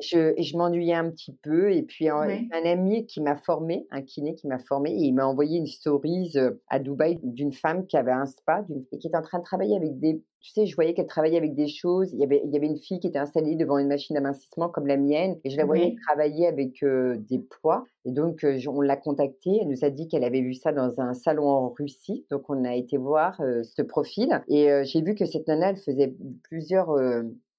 je, 0.00 0.34
je 0.38 0.56
m'ennuyais 0.56 0.94
un 0.94 1.10
petit 1.10 1.36
peu. 1.42 1.72
Et 1.72 1.82
puis, 1.82 2.08
un, 2.08 2.20
un 2.20 2.64
ami 2.64 3.06
qui 3.06 3.20
m'a 3.20 3.36
formé, 3.36 3.86
un 3.90 4.02
kiné 4.02 4.34
qui 4.34 4.46
m'a 4.46 4.58
formé, 4.58 4.90
et 4.90 5.04
il 5.04 5.12
m'a 5.12 5.26
envoyé 5.26 5.58
une 5.58 5.66
stories 5.66 6.34
à 6.68 6.78
Dubaï 6.78 7.18
d'une 7.22 7.52
femme 7.52 7.86
qui 7.86 7.96
avait 7.96 8.12
un 8.12 8.26
spa 8.26 8.64
et 8.92 8.98
qui 8.98 9.06
était 9.06 9.16
en 9.16 9.22
train 9.22 9.38
de 9.38 9.44
travailler 9.44 9.76
avec 9.76 9.98
des 9.98 10.22
tu 10.40 10.52
sais, 10.52 10.66
je 10.66 10.74
voyais 10.76 10.94
qu'elle 10.94 11.06
travaillait 11.06 11.36
avec 11.36 11.54
des 11.54 11.66
choses. 11.66 12.12
Il 12.12 12.20
y, 12.20 12.24
avait, 12.24 12.40
il 12.44 12.52
y 12.52 12.56
avait 12.56 12.66
une 12.66 12.78
fille 12.78 13.00
qui 13.00 13.08
était 13.08 13.18
installée 13.18 13.56
devant 13.56 13.78
une 13.78 13.88
machine 13.88 14.14
d'amincissement 14.14 14.68
comme 14.68 14.86
la 14.86 14.96
mienne 14.96 15.36
et 15.44 15.50
je 15.50 15.56
la 15.56 15.64
voyais 15.64 15.96
travailler 16.06 16.46
avec 16.46 16.82
des 16.82 17.38
poids. 17.38 17.84
Et 18.04 18.12
donc, 18.12 18.46
on 18.68 18.80
l'a 18.80 18.96
contactée. 18.96 19.58
Elle 19.60 19.68
nous 19.68 19.84
a 19.84 19.90
dit 19.90 20.06
qu'elle 20.06 20.24
avait 20.24 20.40
vu 20.40 20.54
ça 20.54 20.72
dans 20.72 21.00
un 21.00 21.12
salon 21.14 21.48
en 21.48 21.68
Russie. 21.70 22.24
Donc, 22.30 22.48
on 22.48 22.64
a 22.64 22.74
été 22.74 22.96
voir 22.96 23.36
ce 23.62 23.82
profil 23.82 24.40
et 24.48 24.68
j'ai 24.84 25.02
vu 25.02 25.14
que 25.14 25.26
cette 25.26 25.48
nana, 25.48 25.57
elle 25.62 25.76
faisait 25.76 26.14
plusieurs 26.42 26.96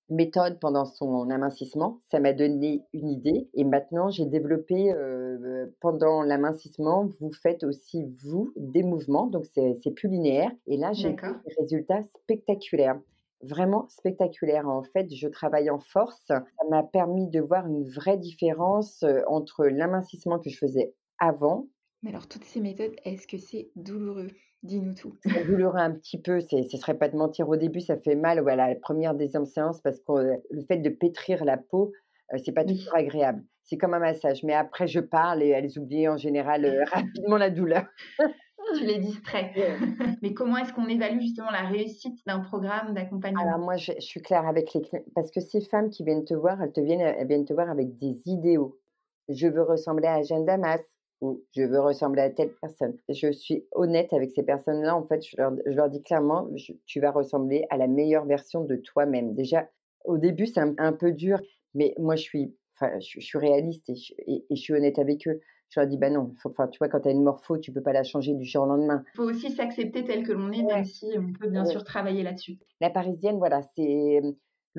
méthode 0.10 0.60
pendant 0.60 0.86
son 0.86 1.29
amincissement. 1.29 2.01
Ça 2.12 2.20
m'a 2.20 2.34
donné 2.34 2.84
une 2.94 3.10
idée. 3.10 3.48
Et 3.53 3.63
maintenant, 3.63 4.10
j'ai 4.10 4.25
développé 4.25 4.91
pendant 5.79 6.24
l'amincissement, 6.24 7.08
vous 7.20 7.32
faites 7.32 7.63
aussi, 7.63 8.06
vous, 8.24 8.51
des 8.56 8.84
mouvements. 8.84 9.27
Donc, 9.27 9.46
c'est 9.53 9.91
plus 9.91 10.10
linéaire. 10.10 10.51
Et 10.68 10.77
là, 10.77 10.94
j'ai 10.94 11.12
des 11.12 11.56
résultats 11.60 12.03
spectaculaires. 12.24 13.00
Vraiment 13.41 13.88
spectaculaires. 13.89 14.68
En 14.68 14.84
fait, 14.84 15.13
je 15.13 15.27
travaille 15.27 15.70
en 15.70 15.79
force. 15.79 16.25
Ça 16.27 16.44
m'a 16.70 16.84
permis 16.84 17.29
de 17.29 17.39
voir 17.39 17.68
une 17.68 17.84
vraie 17.84 18.18
différence 18.18 19.06
entre 19.27 19.65
l'amincissement 19.65 20.39
que 20.39 20.50
je 20.50 20.58
faisais 20.58 20.94
avant. 21.20 21.68
Mais 22.01 22.10
alors, 22.10 22.27
toutes 22.27 22.46
ces 22.46 22.62
méthodes, 22.62 22.96
est-ce 23.06 23.27
que 23.27 23.38
c'est 23.38 23.70
douloureux? 23.75 24.29
Dis-nous 24.63 24.94
tout. 24.94 25.16
Ça 25.25 25.44
doulourait 25.44 25.82
un 25.82 25.92
petit 25.92 26.22
peu, 26.22 26.42
ce 26.42 26.78
serait 26.78 26.98
pas 26.98 27.08
de 27.08 27.16
mentir. 27.16 27.48
Au 27.48 27.56
début, 27.56 27.80
ça 27.80 27.98
fait 27.98 28.16
mal 28.16 28.42
ou 28.42 28.50
à 28.50 28.56
la 28.56 28.75
première, 28.75 29.16
deuxième 29.16 29.46
séance 29.46 29.80
parce 29.82 30.00
que 30.00 30.38
le 30.50 30.62
fait 30.63 30.78
de 30.78 30.89
pétrir 30.89 31.46
la 31.46 31.58
peau, 31.58 31.94
euh, 32.34 32.38
c'est 32.44 32.51
pas 32.51 32.66
toujours 32.66 32.96
agréable. 32.96 33.44
C'est 33.63 33.78
comme 33.78 33.94
un 33.94 34.00
massage. 34.00 34.44
Mais 34.44 34.54
après, 34.54 34.88
je 34.88 35.00
parle 35.00 35.44
et 35.44 35.50
elles 35.50 35.80
oublient 35.80 36.10
en 36.10 36.18
général 36.18 36.66
euh, 36.66 36.84
rapidement 36.92 37.38
la 37.38 37.50
douleur. 37.50 37.86
tu 38.78 38.86
les 38.86 39.00
distrais. 39.00 39.54
Mais 40.22 40.34
comment 40.34 40.58
est-ce 40.58 40.74
qu'on 40.74 40.88
évalue 40.88 41.22
justement 41.22 41.51
la 41.51 41.68
réussite 41.68 42.20
d'un 42.28 42.39
programme 42.39 42.94
d'accompagnement? 42.94 43.42
Alors 43.42 43.60
moi, 43.60 43.78
je, 43.78 43.94
suis 44.00 44.22
claire 44.22 44.46
avec 44.46 44.74
les 44.74 44.82
parce 45.16 45.32
que 45.32 45.39
ces 45.39 45.62
femmes 45.62 45.89
qui 45.89 46.04
viennent 46.04 46.25
te 46.25 46.34
voir, 46.34 46.62
elles 46.62 46.74
te 46.74 46.82
viennent, 46.82 47.00
elles 47.00 47.28
viennent 47.28 47.46
te 47.46 47.54
voir 47.54 47.70
avec 47.70 47.98
des 47.98 48.22
idéaux. 48.25 48.78
Je 49.30 49.48
veux 49.48 49.62
ressembler 49.62 50.08
à 50.08 50.22
Jeanne 50.22 50.46
Damas 50.46 50.82
ou 51.22 51.44
je 51.56 51.64
veux 51.64 51.80
ressembler 51.80 52.22
à 52.22 52.30
telle 52.30 52.54
personne. 52.62 52.96
Je 53.10 53.32
suis 53.32 53.66
honnête 53.72 54.14
avec 54.14 54.32
ces 54.32 54.44
personnes-là. 54.44 54.96
En 54.96 55.04
fait, 55.04 55.22
je 55.26 55.36
leur, 55.72 55.90
dis 55.90 56.02
clairement, 56.02 56.48
tu 56.86 57.00
vas 57.00 57.12
ressembler 57.12 57.66
à 57.70 57.78
la 57.78 57.88
meilleure 57.88 58.26
version 58.26 58.64
de 58.64 58.76
toi-même. 58.76 59.34
Déjà, 59.34 59.70
au 60.06 60.18
début, 60.18 60.48
c'est 60.48 60.62
un, 60.62 60.94
peu 60.94 61.12
dur, 61.12 61.40
mais 61.74 61.94
moi, 61.98 62.16
je 62.16 62.24
suis, 62.24 62.56
je, 62.82 63.20
suis 63.20 63.38
réaliste 63.38 63.90
et 63.90 63.96
je, 64.50 64.56
suis 64.56 64.74
honnête 64.74 65.00
avec 65.00 65.28
eux. 65.28 65.42
Je 65.70 65.80
leur 65.80 65.88
dis, 65.88 65.98
bah 65.98 66.10
non, 66.10 66.34
enfin, 66.44 66.68
tu 66.68 66.80
vois, 66.80 66.88
quand 66.88 67.02
tu 67.02 67.10
as 67.10 67.12
une 67.12 67.24
morpho, 67.24 67.58
tu 67.58 67.72
peux 67.72 67.84
pas 67.84 67.94
la 67.94 68.04
changer 68.04 68.34
du 68.34 68.44
jour 68.44 68.64
au 68.64 68.68
lendemain. 68.68 69.04
Il 69.14 69.18
faut 69.18 69.30
aussi 69.30 69.52
s'accepter 69.52 70.04
tel 70.04 70.24
que 70.24 70.32
l'on 70.32 70.52
est, 70.52 70.64
même 70.64 70.86
si 70.86 71.06
on 71.16 71.32
peut 71.32 71.50
bien 71.50 71.66
sûr 71.66 71.84
travailler 71.84 72.24
là-dessus. 72.24 72.58
La 72.82 72.90
parisienne, 72.90 73.38
voilà, 73.38 73.62
c'est 73.76 74.22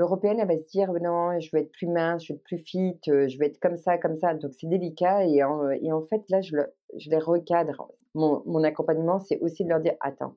L'européenne, 0.00 0.40
elle 0.40 0.49
va 0.49 0.57
se 0.57 0.66
dire 0.66 0.90
non, 0.95 1.38
je 1.40 1.50
veux 1.52 1.61
être 1.61 1.73
plus 1.73 1.87
mince, 1.87 2.25
je 2.25 2.33
veux 2.33 2.38
être 2.38 2.42
plus 2.42 2.57
fit, 2.57 2.99
je 3.04 3.38
veux 3.38 3.45
être 3.45 3.61
comme 3.61 3.76
ça, 3.76 3.99
comme 3.99 4.16
ça. 4.16 4.33
Donc 4.33 4.54
c'est 4.59 4.66
délicat 4.66 5.26
et 5.26 5.45
en, 5.45 5.71
en, 5.71 6.00
fait 6.00 6.23
là, 6.30 6.40
je, 6.40 6.57
les 6.95 7.19
recadre. 7.19 7.92
Mon, 8.14 8.64
accompagnement, 8.64 9.21
c'est 9.21 9.38
aussi 9.40 9.62
de 9.62 9.69
leur 9.69 9.80
dire 9.80 9.92
attends, 10.00 10.37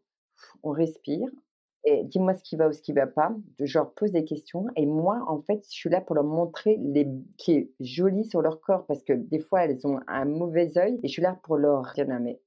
on 0.64 0.72
respire 0.72 1.30
et 1.86 2.04
dis-moi 2.04 2.34
ce 2.34 2.44
qui 2.44 2.58
va 2.58 2.68
ou 2.68 2.74
ce 2.74 2.82
qui 2.82 2.92
va 2.92 3.08
pas. 3.08 3.34
Je 3.58 3.80
leur 3.80 3.94
pose 3.94 4.12
des 4.12 4.26
questions 4.26 4.66
et 4.76 4.86
moi, 4.86 5.24
en 5.30 5.40
fait, 5.40 5.64
je 5.64 5.78
suis 5.78 5.90
là 5.90 6.02
pour 6.02 6.16
leur 6.16 6.26
montrer 6.26 6.78
les 6.82 7.08
qui 7.38 7.54
est 7.54 7.72
joli 7.80 8.26
sur 8.26 8.42
leur 8.42 8.60
corps 8.60 8.86
parce 8.86 9.02
que 9.02 9.14
des 9.14 9.40
fois 9.40 9.64
elles 9.64 9.88
ont 9.88 10.02
un 10.08 10.26
mauvais 10.26 10.78
œil 10.78 11.00
et 11.04 11.08
je 11.08 11.14
suis 11.14 11.22
là 11.22 11.40
pour 11.42 11.56
leur 11.56 11.90
dire 11.96 12.10
non 12.10 12.20
mais 12.20 12.42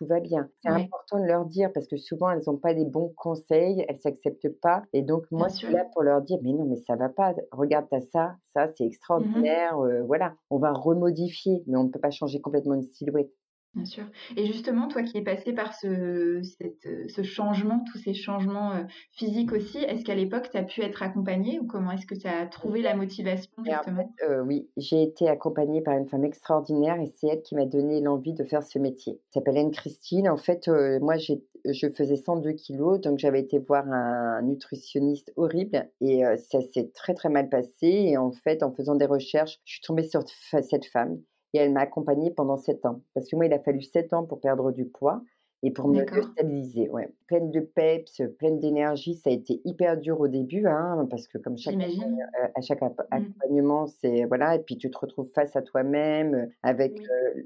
tout 0.00 0.06
va 0.06 0.18
bien. 0.18 0.48
C'est 0.62 0.70
important 0.70 1.20
de 1.20 1.26
leur 1.26 1.44
dire 1.44 1.70
parce 1.74 1.86
que 1.86 1.98
souvent 1.98 2.30
elles 2.30 2.40
n'ont 2.46 2.56
pas 2.56 2.72
les 2.72 2.86
bons 2.86 3.12
conseils, 3.16 3.84
elles 3.86 4.00
s'acceptent 4.00 4.48
pas. 4.60 4.82
Et 4.94 5.02
donc 5.02 5.26
moi 5.30 5.48
je 5.48 5.56
suis 5.56 5.72
là 5.72 5.84
pour 5.92 6.02
leur 6.02 6.22
dire 6.22 6.38
mais 6.42 6.52
non 6.52 6.64
mais 6.64 6.76
ça 6.76 6.96
va 6.96 7.10
pas. 7.10 7.34
Regarde 7.52 7.86
ça, 8.10 8.36
ça 8.54 8.68
c'est 8.76 8.84
mmh 8.84 8.86
extraordinaire. 8.86 9.76
voilà, 10.06 10.34
on 10.48 10.58
va 10.58 10.72
remodifier, 10.72 11.62
mais 11.66 11.76
on 11.76 11.84
ne 11.84 11.90
peut 11.90 12.00
pas 12.00 12.10
changer 12.10 12.40
complètement 12.40 12.74
une 12.74 12.82
silhouette. 12.82 13.30
Bien 13.74 13.84
sûr. 13.84 14.04
Et 14.36 14.46
justement, 14.46 14.88
toi 14.88 15.04
qui 15.04 15.16
es 15.16 15.22
passé 15.22 15.52
par 15.52 15.74
ce, 15.74 16.40
ce 16.42 17.22
changement, 17.22 17.84
tous 17.92 17.98
ces 17.98 18.14
changements 18.14 18.84
physiques 19.12 19.52
aussi, 19.52 19.78
est-ce 19.78 20.04
qu'à 20.04 20.16
l'époque, 20.16 20.50
tu 20.50 20.56
as 20.56 20.64
pu 20.64 20.82
être 20.82 21.04
accompagnée 21.04 21.60
ou 21.60 21.66
comment 21.66 21.92
est-ce 21.92 22.06
que 22.06 22.16
tu 22.16 22.26
as 22.26 22.46
trouvé 22.46 22.82
la 22.82 22.96
motivation 22.96 23.52
justement 23.64 24.12
Oui, 24.44 24.68
j'ai 24.76 25.04
été 25.04 25.28
accompagnée 25.28 25.82
par 25.82 25.96
une 25.96 26.08
femme 26.08 26.24
extraordinaire 26.24 27.00
et 27.00 27.06
c'est 27.14 27.28
elle 27.28 27.42
qui 27.42 27.54
m'a 27.54 27.64
donné 27.64 28.00
l'envie 28.00 28.34
de 28.34 28.42
faire 28.42 28.64
ce 28.64 28.80
métier. 28.80 29.12
Elle 29.12 29.34
s'appelle 29.34 29.58
Anne-Christine. 29.58 30.28
En 30.28 30.36
fait, 30.36 30.68
moi, 31.00 31.14
je 31.18 31.86
faisais 31.94 32.16
102 32.16 32.52
kilos, 32.52 33.00
donc 33.00 33.18
j'avais 33.18 33.40
été 33.40 33.58
voir 33.58 33.86
un 33.88 34.42
nutritionniste 34.42 35.32
horrible 35.36 35.88
et 36.00 36.24
ça 36.38 36.60
s'est 36.60 36.90
très 36.92 37.14
très 37.14 37.28
mal 37.28 37.48
passé. 37.48 37.86
Et 37.86 38.16
en 38.16 38.32
fait, 38.32 38.64
en 38.64 38.72
faisant 38.72 38.96
des 38.96 39.06
recherches, 39.06 39.60
je 39.64 39.74
suis 39.74 39.82
tombée 39.82 40.08
sur 40.08 40.24
cette 40.26 40.86
femme 40.86 41.20
et 41.54 41.58
elle 41.58 41.72
m'a 41.72 41.80
accompagnée 41.80 42.30
pendant 42.30 42.56
sept 42.56 42.84
ans. 42.86 43.00
Parce 43.14 43.28
que 43.28 43.36
moi, 43.36 43.46
il 43.46 43.52
a 43.52 43.58
fallu 43.58 43.82
sept 43.82 44.12
ans 44.12 44.24
pour 44.24 44.40
perdre 44.40 44.72
du 44.72 44.84
poids 44.84 45.22
et 45.62 45.70
pour 45.70 45.88
me 45.88 46.04
stabiliser. 46.06 46.88
Ouais. 46.88 47.08
Pleine 47.26 47.50
de 47.50 47.60
peps, 47.60 48.22
pleine 48.38 48.60
d'énergie. 48.60 49.14
Ça 49.14 49.30
a 49.30 49.32
été 49.32 49.60
hyper 49.64 49.98
dur 49.98 50.20
au 50.20 50.28
début, 50.28 50.66
hein, 50.66 51.06
parce 51.10 51.26
que 51.28 51.38
comme 51.38 51.58
chaque, 51.58 51.76
euh, 51.76 52.48
à 52.54 52.60
chaque 52.60 52.80
mmh. 52.80 52.94
accompagnement, 53.10 53.86
c'est 53.86 54.24
voilà, 54.24 54.54
et 54.54 54.60
puis 54.60 54.78
tu 54.78 54.90
te 54.90 54.98
retrouves 54.98 55.30
face 55.34 55.56
à 55.56 55.62
toi-même 55.62 56.34
euh, 56.34 56.46
avec 56.62 57.00
euh, 57.00 57.42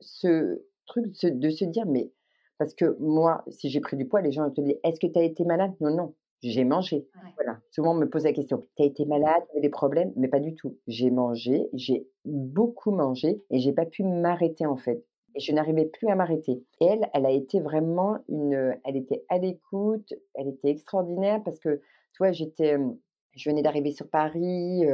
ce 0.00 0.62
truc 0.86 1.06
de 1.22 1.50
se 1.50 1.64
dire, 1.66 1.86
mais 1.86 2.10
parce 2.56 2.74
que 2.74 2.96
moi, 2.98 3.44
si 3.48 3.68
j'ai 3.68 3.80
pris 3.80 3.96
du 3.96 4.06
poids, 4.06 4.22
les 4.22 4.32
gens 4.32 4.50
te 4.50 4.60
disent, 4.60 4.78
est-ce 4.82 4.98
que 4.98 5.06
tu 5.06 5.18
as 5.18 5.22
été 5.22 5.44
malade? 5.44 5.72
Non, 5.80 5.94
non, 5.94 6.14
j'ai 6.42 6.64
mangé. 6.64 7.06
Voilà. 7.36 7.60
Souvent, 7.70 7.92
on 7.92 7.98
me 7.98 8.08
pose 8.08 8.24
la 8.24 8.32
question 8.32 8.66
Tu 8.76 8.82
as 8.82 8.86
été 8.86 9.04
malade, 9.04 9.42
tu 9.50 9.58
as 9.58 9.60
des 9.60 9.68
problèmes? 9.68 10.12
Mais 10.16 10.28
pas 10.28 10.40
du 10.40 10.54
tout. 10.54 10.76
J'ai 10.86 11.10
mangé, 11.10 11.68
j'ai 11.72 12.06
beaucoup 12.24 12.90
mangé 12.90 13.42
et 13.50 13.58
j'ai 13.58 13.72
pas 13.72 13.86
pu 13.86 14.04
m'arrêter 14.04 14.66
en 14.66 14.76
fait. 14.76 15.04
Et 15.34 15.40
je 15.40 15.52
n'arrivais 15.52 15.86
plus 15.86 16.08
à 16.08 16.14
m'arrêter. 16.14 16.62
Et 16.80 16.86
elle, 16.86 17.08
elle 17.14 17.26
a 17.26 17.30
été 17.30 17.60
vraiment 17.60 18.18
une. 18.28 18.76
Elle 18.84 18.96
était 18.96 19.24
à 19.28 19.38
l'écoute, 19.38 20.14
elle 20.34 20.48
était 20.48 20.70
extraordinaire 20.70 21.42
parce 21.44 21.58
que, 21.58 21.76
tu 22.12 22.18
vois, 22.18 22.32
j'étais. 22.32 22.76
Je 23.36 23.50
venais 23.50 23.62
d'arriver 23.62 23.92
sur 23.92 24.08
Paris, 24.08 24.84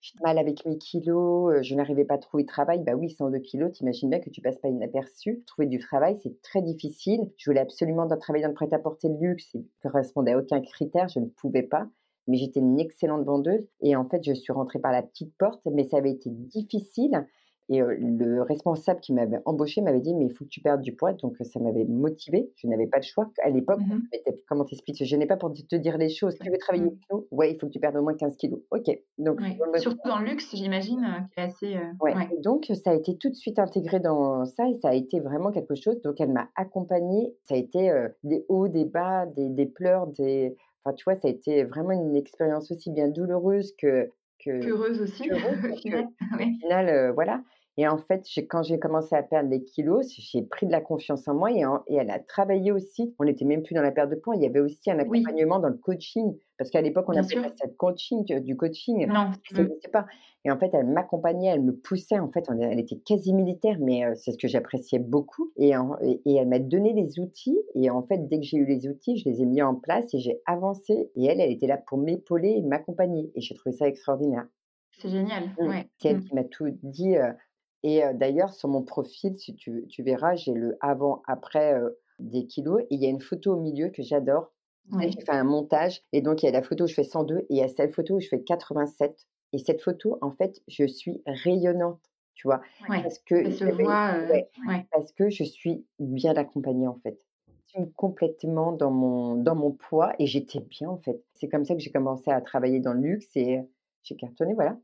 j'étais 0.00 0.22
mal 0.22 0.38
avec 0.38 0.64
mes 0.66 0.78
kilos, 0.78 1.62
je 1.62 1.74
n'arrivais 1.74 2.04
pas 2.04 2.14
à 2.14 2.18
trouver 2.18 2.44
de 2.44 2.48
travail. 2.48 2.82
Bah 2.82 2.94
oui, 2.94 3.10
102 3.10 3.38
kilos, 3.40 3.72
t'imagines 3.72 4.10
bien 4.10 4.20
que 4.20 4.30
tu 4.30 4.40
passes 4.40 4.58
pas 4.58 4.68
inaperçu. 4.68 5.42
Trouver 5.46 5.66
du 5.66 5.78
travail, 5.78 6.18
c'est 6.22 6.40
très 6.42 6.62
difficile. 6.62 7.30
Je 7.36 7.50
voulais 7.50 7.60
absolument 7.60 8.06
travailler 8.18 8.42
dans 8.42 8.50
le 8.50 8.54
prêt-à-porter 8.54 9.08
de 9.08 9.18
luxe, 9.18 9.50
ça 9.52 9.58
ne 9.58 9.64
correspondait 9.82 10.32
à 10.32 10.38
aucun 10.38 10.60
critère, 10.60 11.08
je 11.08 11.20
ne 11.20 11.26
pouvais 11.26 11.62
pas. 11.62 11.88
Mais 12.26 12.36
j'étais 12.36 12.60
une 12.60 12.78
excellente 12.78 13.24
vendeuse 13.24 13.66
et 13.80 13.96
en 13.96 14.06
fait, 14.06 14.22
je 14.22 14.34
suis 14.34 14.52
rentrée 14.52 14.78
par 14.78 14.92
la 14.92 15.02
petite 15.02 15.34
porte, 15.38 15.62
mais 15.72 15.84
ça 15.84 15.96
avait 15.96 16.10
été 16.10 16.28
difficile 16.30 17.26
et 17.70 17.80
le 17.80 18.40
responsable 18.40 19.00
qui 19.00 19.12
m'avait 19.12 19.40
embauché 19.44 19.82
m'avait 19.82 20.00
dit, 20.00 20.14
mais 20.14 20.24
il 20.24 20.32
faut 20.32 20.44
que 20.44 20.48
tu 20.48 20.60
perdes 20.60 20.80
du 20.80 20.94
poids. 20.94 21.12
Donc, 21.12 21.36
ça 21.42 21.60
m'avait 21.60 21.84
motivé. 21.84 22.50
Je 22.56 22.66
n'avais 22.66 22.86
pas 22.86 22.96
le 22.96 23.02
choix. 23.02 23.30
À 23.42 23.50
l'époque, 23.50 23.80
mmh 23.80 24.00
comment 24.48 24.64
t'expliques 24.64 25.04
Je 25.04 25.16
n'ai 25.16 25.26
pas 25.26 25.36
pour 25.36 25.52
te 25.52 25.76
dire 25.76 25.98
les 25.98 26.08
choses. 26.08 26.38
Tu 26.38 26.50
veux 26.50 26.56
travailler 26.56 26.86
mmh. 26.86 26.98
kilos 27.00 27.24
Ouais, 27.30 27.52
il 27.52 27.58
faut 27.58 27.66
que 27.66 27.72
tu 27.72 27.80
perdes 27.80 27.96
au 27.96 28.02
moins 28.02 28.14
15 28.14 28.36
kilos. 28.36 28.60
OK. 28.70 28.86
Donc, 29.18 29.40
Surtout 29.76 30.08
dans 30.08 30.18
le 30.18 30.26
luxe, 30.26 30.54
j'imagine, 30.54 31.28
qui 31.34 31.40
est 31.40 31.42
assez. 31.42 31.76
ouais. 32.00 32.14
Donc, 32.42 32.72
ça 32.82 32.92
a 32.92 32.94
été 32.94 33.18
tout 33.18 33.28
de 33.28 33.34
suite 33.34 33.58
intégré 33.58 34.00
dans 34.00 34.46
ça 34.46 34.66
et 34.66 34.78
ça 34.80 34.88
a 34.88 34.94
été 34.94 35.20
vraiment 35.20 35.50
quelque 35.50 35.74
chose. 35.74 36.00
Donc, 36.00 36.20
elle 36.20 36.32
m'a 36.32 36.48
accompagnée. 36.56 37.34
Ça 37.42 37.54
a 37.54 37.58
été 37.58 37.92
des 38.24 38.46
hauts, 38.48 38.68
des 38.68 38.86
bas, 38.86 39.26
des, 39.26 39.50
des 39.50 39.66
pleurs, 39.66 40.06
des. 40.06 40.56
Enfin, 40.84 40.94
tu 40.94 41.04
vois, 41.04 41.16
ça 41.16 41.28
a 41.28 41.30
été 41.30 41.64
vraiment 41.64 41.92
une 41.92 42.16
expérience 42.16 42.70
aussi 42.70 42.90
bien 42.90 43.08
douloureuse 43.08 43.74
que. 43.76 44.10
que 44.42 44.66
heureuse 44.66 45.02
aussi. 45.02 45.30
au 45.32 46.38
final, 46.60 47.12
voilà. 47.14 47.42
Et 47.80 47.86
en 47.86 47.96
fait, 47.96 48.24
quand 48.50 48.64
j'ai 48.64 48.80
commencé 48.80 49.14
à 49.14 49.22
perdre 49.22 49.50
les 49.50 49.62
kilos, 49.62 50.04
j'ai 50.08 50.42
pris 50.42 50.66
de 50.66 50.72
la 50.72 50.80
confiance 50.80 51.28
en 51.28 51.34
moi 51.34 51.52
et, 51.52 51.62
elle 51.94 52.10
a 52.10 52.18
travaillé 52.18 52.72
aussi. 52.72 53.14
On 53.20 53.24
n'était 53.24 53.44
même 53.44 53.62
plus 53.62 53.76
dans 53.76 53.82
la 53.82 53.92
perte 53.92 54.10
de 54.10 54.16
poids. 54.16 54.34
Il 54.34 54.42
y 54.42 54.46
avait 54.46 54.58
aussi 54.58 54.90
un 54.90 54.98
accompagnement 54.98 55.60
dans 55.60 55.68
le 55.68 55.76
coaching. 55.76 56.36
Parce 56.58 56.70
qu'à 56.70 56.82
l'époque, 56.82 57.04
on 57.08 57.12
n'appelait 57.12 57.40
pas 57.40 57.52
ça 57.56 57.68
coaching, 57.68 58.24
du 58.40 58.56
coaching. 58.56 59.06
Non. 59.06 59.30
Je 59.44 59.62
ne 59.62 59.68
sais 59.80 59.90
pas. 59.92 60.06
Et 60.44 60.50
en 60.50 60.58
fait, 60.58 60.70
elle 60.72 60.88
m'accompagnait, 60.88 61.50
elle 61.50 61.62
me 61.62 61.72
poussait. 61.72 62.18
En 62.18 62.32
fait, 62.32 62.48
elle 62.48 62.80
était 62.80 62.98
quasi 62.98 63.32
militaire, 63.32 63.76
mais 63.80 64.02
c'est 64.16 64.32
ce 64.32 64.38
que 64.38 64.48
j'appréciais 64.48 64.98
beaucoup. 64.98 65.52
Et, 65.56 65.70
et 65.70 66.34
elle 66.34 66.48
m'a 66.48 66.58
donné 66.58 66.92
les 66.94 67.20
outils. 67.20 67.60
Et 67.76 67.90
en 67.90 68.02
fait, 68.02 68.26
dès 68.26 68.40
que 68.40 68.44
j'ai 68.44 68.56
eu 68.56 68.66
les 68.66 68.88
outils, 68.88 69.18
je 69.18 69.28
les 69.28 69.40
ai 69.40 69.46
mis 69.46 69.62
en 69.62 69.76
place 69.76 70.12
et 70.14 70.18
j'ai 70.18 70.40
avancé. 70.46 71.12
Et 71.14 71.26
elle, 71.26 71.40
elle 71.40 71.52
était 71.52 71.68
là 71.68 71.76
pour 71.76 71.98
m'épauler 71.98 72.56
et 72.58 72.62
m'accompagner. 72.62 73.30
Et 73.36 73.40
j'ai 73.40 73.54
trouvé 73.54 73.76
ça 73.76 73.86
extraordinaire. 73.86 74.48
C'est 74.98 75.10
génial. 75.10 75.44
Mmh. 75.60 75.68
Ouais. 75.68 75.88
C'est 75.98 76.08
elle 76.08 76.16
mmh. 76.16 76.24
qui 76.24 76.34
m'a 76.34 76.44
tout 76.44 76.66
dit. 76.82 77.14
Et 77.82 78.02
d'ailleurs, 78.14 78.52
sur 78.54 78.68
mon 78.68 78.82
profil, 78.82 79.36
si 79.38 79.54
tu, 79.54 79.86
tu 79.88 80.02
verras, 80.02 80.34
j'ai 80.34 80.52
le 80.52 80.76
avant-après 80.80 81.80
des 82.18 82.46
kilos. 82.46 82.82
Et 82.82 82.94
il 82.96 83.00
y 83.00 83.06
a 83.06 83.08
une 83.08 83.20
photo 83.20 83.54
au 83.54 83.60
milieu 83.60 83.88
que 83.90 84.02
j'adore. 84.02 84.52
J'ai 85.00 85.20
fait 85.20 85.32
un 85.32 85.44
montage. 85.44 86.02
Et 86.12 86.22
donc, 86.22 86.42
il 86.42 86.46
y 86.46 86.48
a 86.48 86.52
la 86.52 86.62
photo 86.62 86.84
où 86.84 86.86
je 86.86 86.94
fais 86.94 87.04
102 87.04 87.38
et 87.38 87.46
il 87.50 87.56
y 87.58 87.62
a 87.62 87.68
cette 87.68 87.94
photo 87.94 88.14
où 88.16 88.20
je 88.20 88.28
fais 88.28 88.42
87. 88.42 89.26
Et 89.52 89.58
cette 89.58 89.80
photo, 89.82 90.18
en 90.22 90.30
fait, 90.30 90.60
je 90.68 90.86
suis 90.86 91.22
rayonnante, 91.26 92.00
tu 92.34 92.48
vois? 92.48 92.62
parce 93.02 93.18
que, 93.18 93.48
voit, 93.70 94.18
parce 94.90 95.12
que 95.12 95.30
je 95.30 95.44
suis 95.44 95.86
bien 95.98 96.34
accompagnée, 96.36 96.86
en 96.86 96.98
fait. 97.02 97.18
Je 97.66 97.80
suis 97.80 97.92
complètement 97.94 98.72
dans 98.72 98.90
mon, 98.90 99.36
dans 99.36 99.54
mon 99.54 99.72
poids 99.72 100.14
et 100.18 100.26
j'étais 100.26 100.60
bien, 100.60 100.88
en 100.88 100.98
fait. 100.98 101.22
C'est 101.34 101.48
comme 101.48 101.64
ça 101.64 101.74
que 101.74 101.80
j'ai 101.80 101.90
commencé 101.90 102.30
à 102.30 102.40
travailler 102.40 102.80
dans 102.80 102.94
le 102.94 103.00
luxe 103.00 103.28
et 103.36 103.60
j'ai 104.02 104.16
cartonné, 104.16 104.54
voilà. 104.54 104.78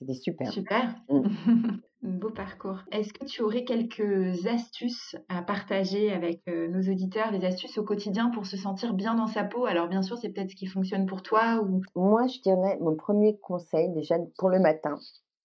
C'était 0.00 0.14
super. 0.14 0.50
Super. 0.50 0.94
Mmh. 1.10 1.22
Beau 2.02 2.30
parcours. 2.30 2.78
Est-ce 2.90 3.12
que 3.12 3.26
tu 3.26 3.42
aurais 3.42 3.64
quelques 3.64 4.46
astuces 4.46 5.16
à 5.28 5.42
partager 5.42 6.10
avec 6.10 6.40
nos 6.46 6.80
auditeurs, 6.90 7.30
des 7.30 7.44
astuces 7.44 7.76
au 7.76 7.84
quotidien 7.84 8.30
pour 8.30 8.46
se 8.46 8.56
sentir 8.56 8.94
bien 8.94 9.14
dans 9.14 9.26
sa 9.26 9.44
peau? 9.44 9.66
Alors 9.66 9.88
bien 9.88 10.00
sûr, 10.00 10.16
c'est 10.16 10.30
peut-être 10.30 10.50
ce 10.50 10.56
qui 10.56 10.66
fonctionne 10.66 11.04
pour 11.04 11.22
toi 11.22 11.62
ou 11.62 11.82
Moi, 11.94 12.26
je 12.26 12.40
dirais 12.40 12.78
mon 12.80 12.96
premier 12.96 13.38
conseil 13.38 13.90
déjà 13.90 14.16
pour 14.38 14.48
le 14.48 14.58
matin, 14.58 14.98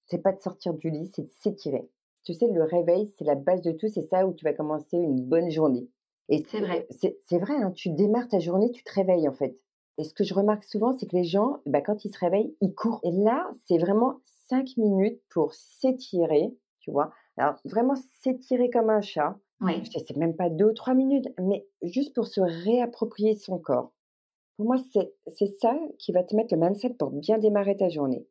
c'est 0.06 0.24
pas 0.24 0.32
de 0.32 0.40
sortir 0.40 0.74
du 0.74 0.90
lit, 0.90 1.12
c'est 1.14 1.24
de 1.24 1.32
s'étirer. 1.42 1.90
Tu 2.24 2.34
sais, 2.34 2.48
le 2.48 2.64
réveil, 2.64 3.12
c'est 3.18 3.26
la 3.26 3.36
base 3.36 3.62
de 3.62 3.74
tout, 3.74 3.90
c'est 3.90 4.08
ça 4.10 4.26
où 4.26 4.34
tu 4.34 4.46
vas 4.46 4.54
commencer 4.54 4.98
une 4.98 5.22
bonne 5.22 5.52
journée. 5.52 5.90
Et 6.30 6.44
c'est 6.48 6.62
vrai. 6.62 6.88
C'est 6.90 7.38
vrai, 7.38 7.56
hein, 7.56 7.72
tu 7.72 7.90
démarres 7.90 8.30
ta 8.30 8.40
journée, 8.40 8.72
tu 8.72 8.84
te 8.84 8.94
réveilles 8.94 9.28
en 9.28 9.34
fait. 9.34 9.60
Et 9.98 10.04
ce 10.04 10.14
que 10.14 10.24
je 10.24 10.34
remarque 10.34 10.64
souvent, 10.64 10.98
c'est 10.98 11.06
que 11.06 11.16
les 11.16 11.24
gens, 11.24 11.58
bah, 11.66 11.82
quand 11.82 12.04
ils 12.04 12.14
se 12.14 12.20
réveillent, 12.20 12.56
ils 12.62 12.74
courent. 12.74 13.00
Et 13.04 13.12
là, 13.12 13.50
c'est 13.68 13.78
vraiment 13.78 14.20
cinq 14.48 14.78
minutes 14.78 15.22
pour 15.30 15.54
s'étirer, 15.54 16.56
tu 16.80 16.92
vois? 16.92 17.12
Alors, 17.38 17.56
vraiment 17.66 17.96
s'étirer 18.22 18.70
comme 18.70 18.90
un 18.90 19.02
chat. 19.02 19.38
Oui. 19.62 19.84
C'est 19.92 20.18
même 20.18 20.36
pas 20.36 20.50
deux 20.50 20.66
ou 20.66 20.74
trois 20.74 20.94
minutes, 20.94 21.28
mais 21.40 21.68
juste 21.82 22.14
pour 22.16 22.28
se 22.28 22.42
réapproprier 22.42 23.36
son 23.36 23.60
corps. 23.60 23.94
Pour 24.58 24.68
moi, 24.68 24.78
c'est 24.78 25.60
ça 25.62 25.78
qui 26.00 26.12
va 26.12 26.24
te 26.24 26.36
mettre 26.36 26.54
le 26.56 26.62
mindset 26.62 26.96
pour 26.96 27.12
bien 27.12 27.38
démarrer 27.40 27.78
ta 27.78 27.90
journée. 27.90 28.28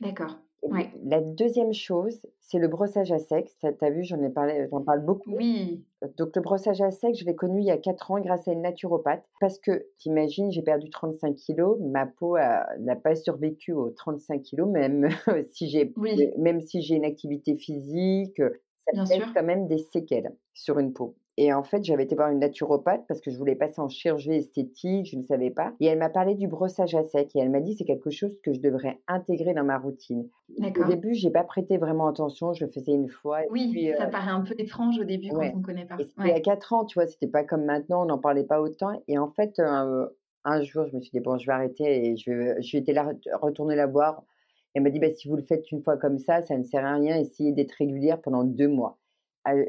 D'accord. 0.00 0.47
La 1.04 1.20
deuxième 1.20 1.72
chose, 1.72 2.20
c'est 2.40 2.58
le 2.58 2.68
brossage 2.68 3.12
à 3.12 3.18
sec. 3.18 3.50
Tu 3.60 3.66
as 3.66 3.90
vu, 3.90 4.04
j'en 4.04 4.20
ai 4.22 4.30
parlé, 4.30 4.66
j'en 4.70 4.82
parle 4.82 5.04
beaucoup. 5.04 5.30
Oui. 5.36 5.84
Donc 6.16 6.34
le 6.34 6.42
brossage 6.42 6.80
à 6.80 6.90
sec, 6.90 7.14
je 7.14 7.24
l'ai 7.24 7.34
connu 7.34 7.60
il 7.60 7.66
y 7.66 7.70
a 7.70 7.78
4 7.78 8.10
ans 8.10 8.20
grâce 8.20 8.48
à 8.48 8.52
une 8.52 8.62
naturopathe. 8.62 9.24
Parce 9.40 9.58
que, 9.58 9.86
t'imagines, 9.98 10.50
j'ai 10.50 10.62
perdu 10.62 10.90
35 10.90 11.34
kilos, 11.34 11.78
ma 11.80 12.06
peau 12.06 12.36
n'a 12.36 12.96
pas 12.96 13.14
survécu 13.14 13.72
aux 13.72 13.90
35 13.90 14.42
kilos, 14.42 14.68
même 14.68 15.08
si 15.52 15.68
j'ai 15.68 15.92
même 16.36 16.60
si 16.60 16.82
j'ai 16.82 16.96
une 16.96 17.04
activité 17.04 17.56
physique, 17.56 18.42
ça 18.94 19.06
fait 19.06 19.32
quand 19.34 19.44
même 19.44 19.68
des 19.68 19.78
séquelles 19.78 20.34
sur 20.54 20.78
une 20.78 20.92
peau. 20.92 21.16
Et 21.40 21.52
en 21.52 21.62
fait, 21.62 21.84
j'avais 21.84 22.02
été 22.02 22.16
voir 22.16 22.30
une 22.30 22.40
naturopathe 22.40 23.04
parce 23.06 23.20
que 23.20 23.30
je 23.30 23.38
voulais 23.38 23.54
passer 23.54 23.80
en 23.80 23.88
chirurgie 23.88 24.32
esthétique, 24.32 25.06
je 25.06 25.16
ne 25.16 25.22
savais 25.22 25.50
pas. 25.50 25.72
Et 25.78 25.86
elle 25.86 26.00
m'a 26.00 26.08
parlé 26.08 26.34
du 26.34 26.48
brossage 26.48 26.96
à 26.96 27.04
sec 27.04 27.30
et 27.36 27.38
elle 27.38 27.50
m'a 27.50 27.60
dit 27.60 27.76
c'est 27.76 27.84
quelque 27.84 28.10
chose 28.10 28.36
que 28.42 28.52
je 28.52 28.58
devrais 28.58 28.98
intégrer 29.06 29.54
dans 29.54 29.62
ma 29.62 29.78
routine. 29.78 30.28
Au 30.58 30.84
début, 30.84 31.14
j'ai 31.14 31.30
pas 31.30 31.44
prêté 31.44 31.78
vraiment 31.78 32.08
attention, 32.08 32.54
je 32.54 32.64
le 32.64 32.72
faisais 32.72 32.90
une 32.90 33.08
fois. 33.08 33.42
Oui, 33.52 33.92
ça 33.96 34.06
euh 34.06 34.10
paraît 34.10 34.32
un 34.32 34.40
peu 34.40 34.56
étrange 34.58 34.98
au 34.98 35.04
début 35.04 35.28
quand 35.28 35.48
on 35.54 35.58
ne 35.58 35.62
connaît 35.62 35.86
pas. 35.86 35.96
C'était 35.98 36.12
il 36.18 36.26
y 36.26 36.32
a 36.32 36.40
quatre 36.40 36.72
ans, 36.72 36.84
tu 36.84 36.98
vois, 36.98 37.06
c'était 37.06 37.28
pas 37.28 37.44
comme 37.44 37.64
maintenant, 37.64 38.02
on 38.02 38.06
n'en 38.06 38.18
parlait 38.18 38.42
pas 38.42 38.60
autant. 38.60 39.00
Et 39.06 39.16
en 39.16 39.28
fait, 39.28 39.60
un 39.60 40.62
jour, 40.62 40.88
je 40.88 40.96
me 40.96 41.00
suis 41.00 41.12
dit 41.12 41.20
bon, 41.20 41.38
je 41.38 41.46
vais 41.46 41.52
arrêter 41.52 42.08
et 42.08 42.16
je 42.16 42.32
vais, 42.32 42.56
j'étais 42.58 42.92
là 42.92 43.12
retourner 43.40 43.76
la 43.76 43.86
voir. 43.86 44.24
Elle 44.74 44.82
m'a 44.82 44.90
dit 44.90 44.98
bah, 44.98 45.12
si 45.14 45.28
vous 45.28 45.36
le 45.36 45.42
faites 45.42 45.70
une 45.70 45.84
fois 45.84 45.98
comme 45.98 46.18
ça, 46.18 46.42
ça 46.42 46.58
ne 46.58 46.64
sert 46.64 46.84
à 46.84 46.94
rien. 46.94 47.16
Essayez 47.16 47.52
d'être 47.52 47.74
régulière 47.78 48.20
pendant 48.20 48.42
deux 48.42 48.68
mois 48.68 48.97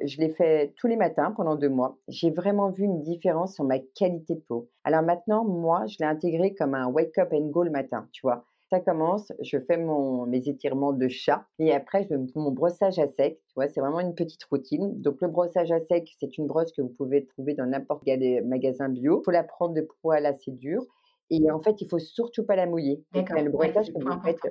je 0.03 0.17
l'ai 0.19 0.29
fait 0.29 0.74
tous 0.77 0.88
les 0.88 0.95
matins 0.95 1.31
pendant 1.31 1.55
deux 1.55 1.69
mois. 1.69 1.98
J'ai 2.07 2.31
vraiment 2.31 2.69
vu 2.69 2.83
une 2.83 3.01
différence 3.01 3.55
sur 3.55 3.63
ma 3.63 3.79
qualité 3.79 4.36
de 4.36 4.41
peau. 4.41 4.69
Alors 4.83 5.03
maintenant, 5.03 5.43
moi, 5.45 5.86
je 5.88 5.98
l'ai 6.00 6.05
intégré 6.05 6.53
comme 6.53 6.75
un 6.75 6.88
wake 6.88 7.17
up 7.17 7.29
and 7.33 7.48
go 7.48 7.63
le 7.63 7.71
matin, 7.71 8.07
tu 8.12 8.21
vois. 8.24 8.45
Ça 8.69 8.79
commence, 8.79 9.31
je 9.41 9.57
fais 9.57 9.77
mes 9.77 10.48
étirements 10.48 10.93
de 10.93 11.07
chat 11.07 11.43
et 11.57 11.74
après, 11.74 12.03
je 12.03 12.09
fais 12.09 12.17
mon 12.36 12.51
brossage 12.51 13.00
à 13.00 13.07
sec. 13.07 13.39
Tu 13.47 13.53
vois, 13.56 13.67
c'est 13.67 13.80
vraiment 13.80 13.99
une 13.99 14.13
petite 14.13 14.43
routine. 14.43 15.01
Donc, 15.01 15.21
le 15.21 15.27
brossage 15.27 15.71
à 15.71 15.80
sec, 15.80 16.08
c'est 16.19 16.38
une 16.38 16.45
brosse 16.45 16.71
que 16.71 16.84
vous 16.84 16.89
pouvez 16.89 17.25
trouver 17.25 17.56
dans 17.56 17.65
n'importe 17.65 18.03
quel 18.06 18.45
magasin 18.45 18.88
bio. 18.88 19.21
Il 19.21 19.25
faut 19.25 19.32
la 19.32 19.43
prendre 19.43 19.73
de 19.73 19.88
poil 20.01 20.23
assez 20.27 20.51
dur. 20.51 20.86
Et 21.31 21.51
en 21.51 21.59
fait, 21.59 21.81
il 21.81 21.87
faut 21.87 21.99
surtout 21.99 22.43
pas 22.43 22.55
la 22.55 22.65
mouiller. 22.65 23.03
Le 23.13 23.49
brossage, 23.49 23.91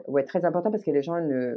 ouais, 0.06 0.24
très 0.24 0.44
important 0.44 0.70
parce 0.70 0.84
que 0.84 0.90
les 0.90 1.02
gens 1.02 1.20
ne, 1.20 1.56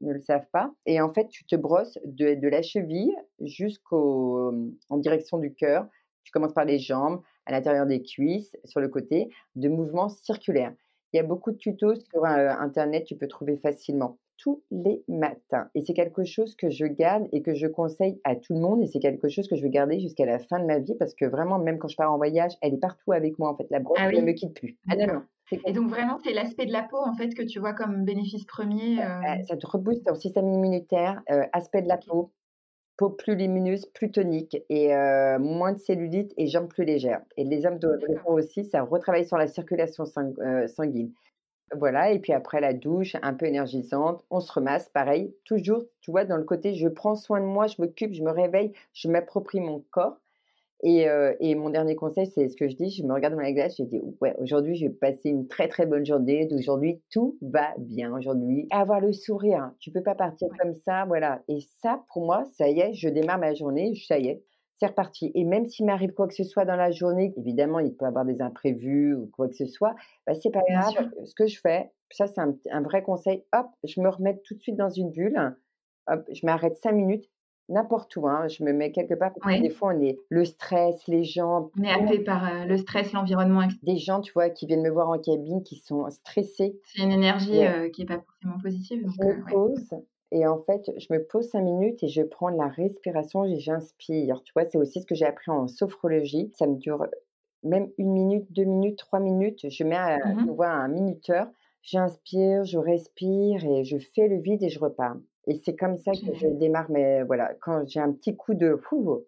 ne, 0.00 0.12
le 0.12 0.20
savent 0.20 0.46
pas. 0.50 0.72
Et 0.86 1.00
en 1.00 1.12
fait, 1.12 1.28
tu 1.28 1.44
te 1.44 1.56
brosses 1.56 1.98
de, 2.04 2.34
de 2.34 2.48
la 2.48 2.62
cheville 2.62 3.14
jusqu'en 3.40 4.52
direction 4.92 5.38
du 5.38 5.54
cœur. 5.54 5.86
Tu 6.24 6.32
commences 6.32 6.54
par 6.54 6.64
les 6.64 6.78
jambes, 6.78 7.20
à 7.46 7.52
l'intérieur 7.52 7.86
des 7.86 8.02
cuisses, 8.02 8.56
sur 8.64 8.80
le 8.80 8.88
côté, 8.88 9.28
de 9.56 9.68
mouvements 9.68 10.08
circulaires. 10.08 10.72
Il 11.12 11.18
y 11.18 11.20
a 11.20 11.24
beaucoup 11.24 11.50
de 11.50 11.58
tutos 11.58 11.96
sur 11.96 12.24
euh, 12.24 12.48
Internet, 12.58 13.04
tu 13.04 13.16
peux 13.16 13.28
trouver 13.28 13.58
facilement 13.58 14.18
tous 14.38 14.62
les 14.70 15.02
matins. 15.08 15.68
Et 15.74 15.82
c'est 15.82 15.94
quelque 15.94 16.24
chose 16.24 16.54
que 16.56 16.70
je 16.70 16.86
garde 16.86 17.28
et 17.32 17.42
que 17.42 17.54
je 17.54 17.66
conseille 17.66 18.20
à 18.24 18.36
tout 18.36 18.54
le 18.54 18.60
monde. 18.60 18.82
Et 18.82 18.86
c'est 18.86 18.98
quelque 18.98 19.28
chose 19.28 19.48
que 19.48 19.56
je 19.56 19.62
vais 19.62 19.70
garder 19.70 20.00
jusqu'à 20.00 20.26
la 20.26 20.38
fin 20.38 20.58
de 20.58 20.64
ma 20.64 20.78
vie 20.78 20.94
parce 20.98 21.14
que 21.14 21.24
vraiment, 21.24 21.58
même 21.58 21.78
quand 21.78 21.88
je 21.88 21.96
pars 21.96 22.12
en 22.12 22.16
voyage, 22.16 22.52
elle 22.60 22.74
est 22.74 22.80
partout 22.80 23.12
avec 23.12 23.38
moi. 23.38 23.50
En 23.50 23.56
fait, 23.56 23.66
la 23.70 23.80
brosse 23.80 23.98
ah 24.00 24.10
ne 24.10 24.20
me 24.20 24.32
quitte 24.32 24.54
plus. 24.54 24.76
Ah 24.90 24.96
non, 24.96 25.06
non. 25.06 25.22
Et 25.66 25.72
donc 25.72 25.88
vraiment, 25.90 26.18
c'est 26.24 26.32
l'aspect 26.32 26.66
de 26.66 26.72
la 26.72 26.82
peau 26.82 26.98
en 26.98 27.14
fait 27.14 27.34
que 27.34 27.42
tu 27.42 27.58
vois 27.58 27.74
comme 27.74 28.04
bénéfice 28.04 28.44
premier. 28.44 28.96
Bah, 28.96 29.34
euh? 29.34 29.42
ça 29.48 29.56
te 29.56 29.66
rebooste 29.66 30.06
ton 30.06 30.14
système 30.14 30.48
immunitaire, 30.48 31.22
euh, 31.30 31.44
aspect 31.52 31.82
de 31.82 31.88
la 31.88 31.98
peau, 31.98 32.32
peau 32.96 33.10
plus 33.10 33.36
lumineuse, 33.36 33.86
plus 33.86 34.10
tonique 34.10 34.56
et 34.68 34.94
euh, 34.94 35.38
moins 35.38 35.72
de 35.72 35.78
cellulite 35.78 36.32
et 36.36 36.46
jambes 36.46 36.68
plus 36.68 36.84
légères. 36.84 37.22
Et 37.36 37.44
les 37.44 37.66
hommes 37.66 37.78
doivent 37.78 38.00
aussi, 38.26 38.64
ça 38.64 38.82
retravaille 38.82 39.26
sur 39.26 39.36
la 39.36 39.46
circulation 39.46 40.04
sanguine. 40.06 41.12
Voilà, 41.78 42.12
et 42.12 42.18
puis 42.18 42.32
après 42.32 42.60
la 42.60 42.74
douche, 42.74 43.16
un 43.22 43.32
peu 43.34 43.46
énergisante, 43.46 44.24
on 44.30 44.40
se 44.40 44.52
remasse, 44.52 44.88
pareil, 44.90 45.34
toujours, 45.44 45.84
tu 46.00 46.10
vois, 46.10 46.24
dans 46.24 46.36
le 46.36 46.44
côté 46.44 46.74
je 46.74 46.88
prends 46.88 47.14
soin 47.14 47.40
de 47.40 47.46
moi, 47.46 47.66
je 47.66 47.76
m'occupe, 47.80 48.12
je 48.12 48.22
me 48.22 48.30
réveille, 48.30 48.72
je 48.92 49.08
m'approprie 49.08 49.60
mon 49.60 49.82
corps. 49.90 50.18
Et, 50.84 51.08
euh, 51.08 51.34
et, 51.40 51.54
mon 51.54 51.70
dernier 51.70 51.94
conseil, 51.94 52.26
c'est 52.26 52.48
ce 52.48 52.56
que 52.56 52.68
je 52.68 52.74
dis, 52.74 52.90
je 52.90 53.04
me 53.04 53.14
regarde 53.14 53.34
dans 53.34 53.40
la 53.40 53.52
glace, 53.52 53.76
je 53.78 53.84
dis, 53.84 54.00
ouais, 54.20 54.34
aujourd'hui, 54.40 54.74
je 54.74 54.86
vais 54.86 54.92
passer 54.92 55.30
une 55.30 55.46
très 55.46 55.68
très 55.68 55.86
bonne 55.86 56.04
journée, 56.04 56.46
d'aujourd'hui, 56.46 57.00
tout 57.10 57.38
va 57.40 57.68
bien 57.78 58.12
aujourd'hui. 58.16 58.66
Avoir 58.70 59.00
le 59.00 59.12
sourire, 59.12 59.70
tu 59.78 59.92
peux 59.92 60.02
pas 60.02 60.16
partir 60.16 60.48
comme 60.58 60.74
ça, 60.84 61.04
voilà. 61.06 61.42
Et 61.48 61.60
ça, 61.82 62.04
pour 62.12 62.26
moi, 62.26 62.44
ça 62.54 62.68
y 62.68 62.80
est, 62.80 62.94
je 62.94 63.08
démarre 63.08 63.38
ma 63.38 63.54
journée, 63.54 63.94
ça 64.08 64.18
y 64.18 64.26
est, 64.28 64.42
c'est 64.78 64.86
reparti. 64.86 65.30
Et 65.34 65.44
même 65.44 65.66
s'il 65.66 65.86
m'arrive 65.86 66.12
quoi 66.12 66.26
que 66.26 66.34
ce 66.34 66.44
soit 66.44 66.64
dans 66.64 66.76
la 66.76 66.90
journée, 66.90 67.32
évidemment, 67.36 67.78
il 67.78 67.94
peut 67.94 68.04
y 68.04 68.08
avoir 68.08 68.24
des 68.24 68.40
imprévus 68.40 69.14
ou 69.14 69.30
quoi 69.32 69.48
que 69.48 69.54
ce 69.54 69.66
soit, 69.66 69.94
bah, 70.26 70.34
c'est 70.34 70.50
pas 70.50 70.62
grave. 70.68 71.10
Ce 71.24 71.34
que 71.34 71.46
je 71.46 71.60
fais, 71.60 71.90
ça 72.10 72.26
c'est 72.26 72.40
un, 72.40 72.82
vrai 72.82 73.02
conseil, 73.02 73.44
hop, 73.52 73.66
je 73.84 74.00
me 74.00 74.08
remets 74.08 74.40
tout 74.44 74.54
de 74.54 74.60
suite 74.60 74.76
dans 74.76 74.90
une 74.90 75.10
bulle, 75.10 75.56
hop, 76.08 76.24
je 76.32 76.44
m'arrête 76.44 76.76
cinq 76.76 76.92
minutes, 76.92 77.28
n'importe 77.68 78.14
où, 78.16 78.28
hein, 78.28 78.48
je 78.48 78.62
me 78.64 78.72
mets 78.72 78.92
quelque 78.92 79.14
part. 79.14 79.32
Des 79.46 79.70
fois, 79.70 79.92
on 79.94 80.00
est 80.00 80.18
le 80.28 80.44
stress, 80.44 81.06
les 81.08 81.24
gens. 81.24 81.70
On 81.78 81.82
est 81.82 81.90
happé 81.90 82.18
par 82.20 82.44
euh, 82.44 82.64
le 82.64 82.76
stress, 82.76 83.12
l'environnement. 83.12 83.66
Des 83.82 83.96
gens, 83.96 84.20
tu 84.20 84.32
vois, 84.32 84.50
qui 84.50 84.66
viennent 84.66 84.82
me 84.82 84.90
voir 84.90 85.08
en 85.08 85.18
cabine, 85.18 85.62
qui 85.62 85.76
sont 85.76 86.08
stressés. 86.10 86.78
C'est 86.84 87.02
une 87.02 87.12
énergie 87.12 87.64
euh, 87.64 87.88
qui 87.88 88.02
n'est 88.02 88.06
pas 88.06 88.20
forcément 88.20 88.60
positive. 88.60 89.02
je 89.04 89.26
me 89.26 89.32
euh, 89.32 89.44
pose, 89.48 89.94
et 90.32 90.46
en 90.46 90.62
fait, 90.62 90.90
je 90.96 91.12
me 91.12 91.22
pose 91.22 91.50
cinq 91.50 91.62
minutes 91.62 92.02
et 92.02 92.08
je 92.08 92.22
prends 92.22 92.48
la 92.48 92.66
respiration 92.66 93.44
et 93.44 93.60
j'inspire. 93.60 94.42
Tu 94.42 94.52
vois, 94.54 94.64
c'est 94.64 94.78
aussi 94.78 95.02
ce 95.02 95.06
que 95.06 95.14
j'ai 95.14 95.26
appris 95.26 95.50
en 95.50 95.68
sophrologie. 95.68 96.50
Ça 96.56 96.66
me 96.66 96.76
dure 96.76 97.06
même 97.62 97.90
une 97.98 98.12
minute, 98.12 98.50
deux 98.50 98.64
minutes, 98.64 98.98
trois 98.98 99.20
minutes. 99.20 99.68
Je 99.68 99.84
mets 99.84 99.96
à, 99.96 100.16
mmh 100.16 100.60
un 100.62 100.88
minuteur. 100.88 101.48
J'inspire, 101.82 102.64
je 102.64 102.78
respire 102.78 103.64
et 103.64 103.84
je 103.84 103.98
fais 103.98 104.26
le 104.26 104.38
vide 104.38 104.62
et 104.62 104.70
je 104.70 104.78
repars. 104.78 105.16
Et 105.48 105.56
c'est 105.56 105.76
comme 105.76 105.98
ça 105.98 106.12
que 106.12 106.32
je 106.34 106.46
démarre. 106.46 106.90
Mais 106.90 107.24
voilà, 107.24 107.52
quand 107.60 107.86
j'ai 107.86 108.00
un 108.00 108.12
petit 108.12 108.34
coup 108.34 108.54
de 108.54 108.76
fou, 108.76 109.24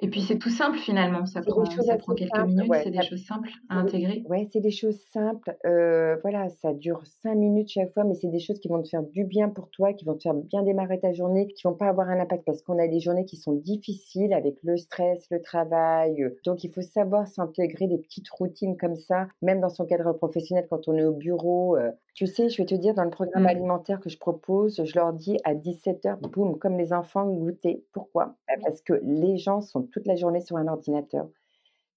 et 0.00 0.08
puis 0.08 0.22
c'est 0.22 0.38
tout 0.38 0.50
simple 0.50 0.78
finalement, 0.78 1.26
ça 1.26 1.40
prend, 1.42 1.64
ça 1.64 1.96
prend 1.96 2.14
quelques 2.14 2.38
minutes, 2.46 2.70
c'est 2.82 2.90
des 2.90 3.02
choses 3.02 3.24
simples 3.24 3.50
à 3.68 3.76
intégrer. 3.76 4.24
Oui, 4.28 4.48
c'est 4.52 4.60
des 4.60 4.70
choses 4.70 5.00
simples. 5.12 5.56
Euh, 5.66 6.16
voilà, 6.22 6.48
ça 6.48 6.72
dure 6.72 7.02
cinq 7.22 7.34
minutes 7.34 7.70
chaque 7.70 7.92
fois, 7.92 8.04
mais 8.04 8.14
c'est 8.14 8.28
des 8.28 8.38
choses 8.38 8.60
qui 8.60 8.68
vont 8.68 8.82
te 8.82 8.88
faire 8.88 9.02
du 9.02 9.24
bien 9.24 9.48
pour 9.48 9.70
toi, 9.70 9.92
qui 9.92 10.04
vont 10.04 10.14
te 10.14 10.22
faire 10.22 10.34
bien 10.34 10.62
démarrer 10.62 11.00
ta 11.00 11.12
journée, 11.12 11.48
qui 11.48 11.62
vont 11.64 11.74
pas 11.74 11.88
avoir 11.88 12.08
un 12.08 12.20
impact 12.20 12.44
parce 12.44 12.62
qu'on 12.62 12.78
a 12.78 12.88
des 12.88 13.00
journées 13.00 13.24
qui 13.24 13.36
sont 13.36 13.52
difficiles 13.52 14.32
avec 14.32 14.56
le 14.62 14.76
stress, 14.76 15.26
le 15.30 15.42
travail. 15.42 16.22
Euh, 16.22 16.36
donc 16.44 16.64
il 16.64 16.70
faut 16.70 16.82
savoir 16.82 17.26
s'intégrer 17.26 17.86
des 17.86 17.98
petites 17.98 18.28
routines 18.30 18.76
comme 18.76 18.96
ça, 18.96 19.26
même 19.42 19.60
dans 19.60 19.68
son 19.70 19.86
cadre 19.86 20.12
professionnel 20.12 20.66
quand 20.70 20.88
on 20.88 20.96
est 20.96 21.04
au 21.04 21.14
bureau. 21.14 21.76
Euh, 21.76 21.90
tu 22.14 22.28
sais, 22.28 22.48
je 22.48 22.58
vais 22.58 22.66
te 22.66 22.76
dire, 22.76 22.94
dans 22.94 23.02
le 23.02 23.10
programme 23.10 23.42
mmh. 23.42 23.46
alimentaire 23.46 24.00
que 24.00 24.08
je 24.08 24.18
propose, 24.18 24.84
je 24.84 24.94
leur 24.94 25.12
dis 25.12 25.36
à 25.42 25.54
17h, 25.54 26.20
boum, 26.20 26.58
comme 26.58 26.78
les 26.78 26.92
enfants, 26.92 27.26
goûter. 27.26 27.84
Pourquoi? 27.92 28.36
Bah, 28.46 28.54
Parce 28.62 28.80
que 28.82 29.00
les 29.02 29.36
gens 29.36 29.60
sont 29.64 29.82
toute 29.82 30.06
la 30.06 30.16
journée 30.16 30.40
sur 30.40 30.56
un 30.56 30.68
ordinateur. 30.68 31.28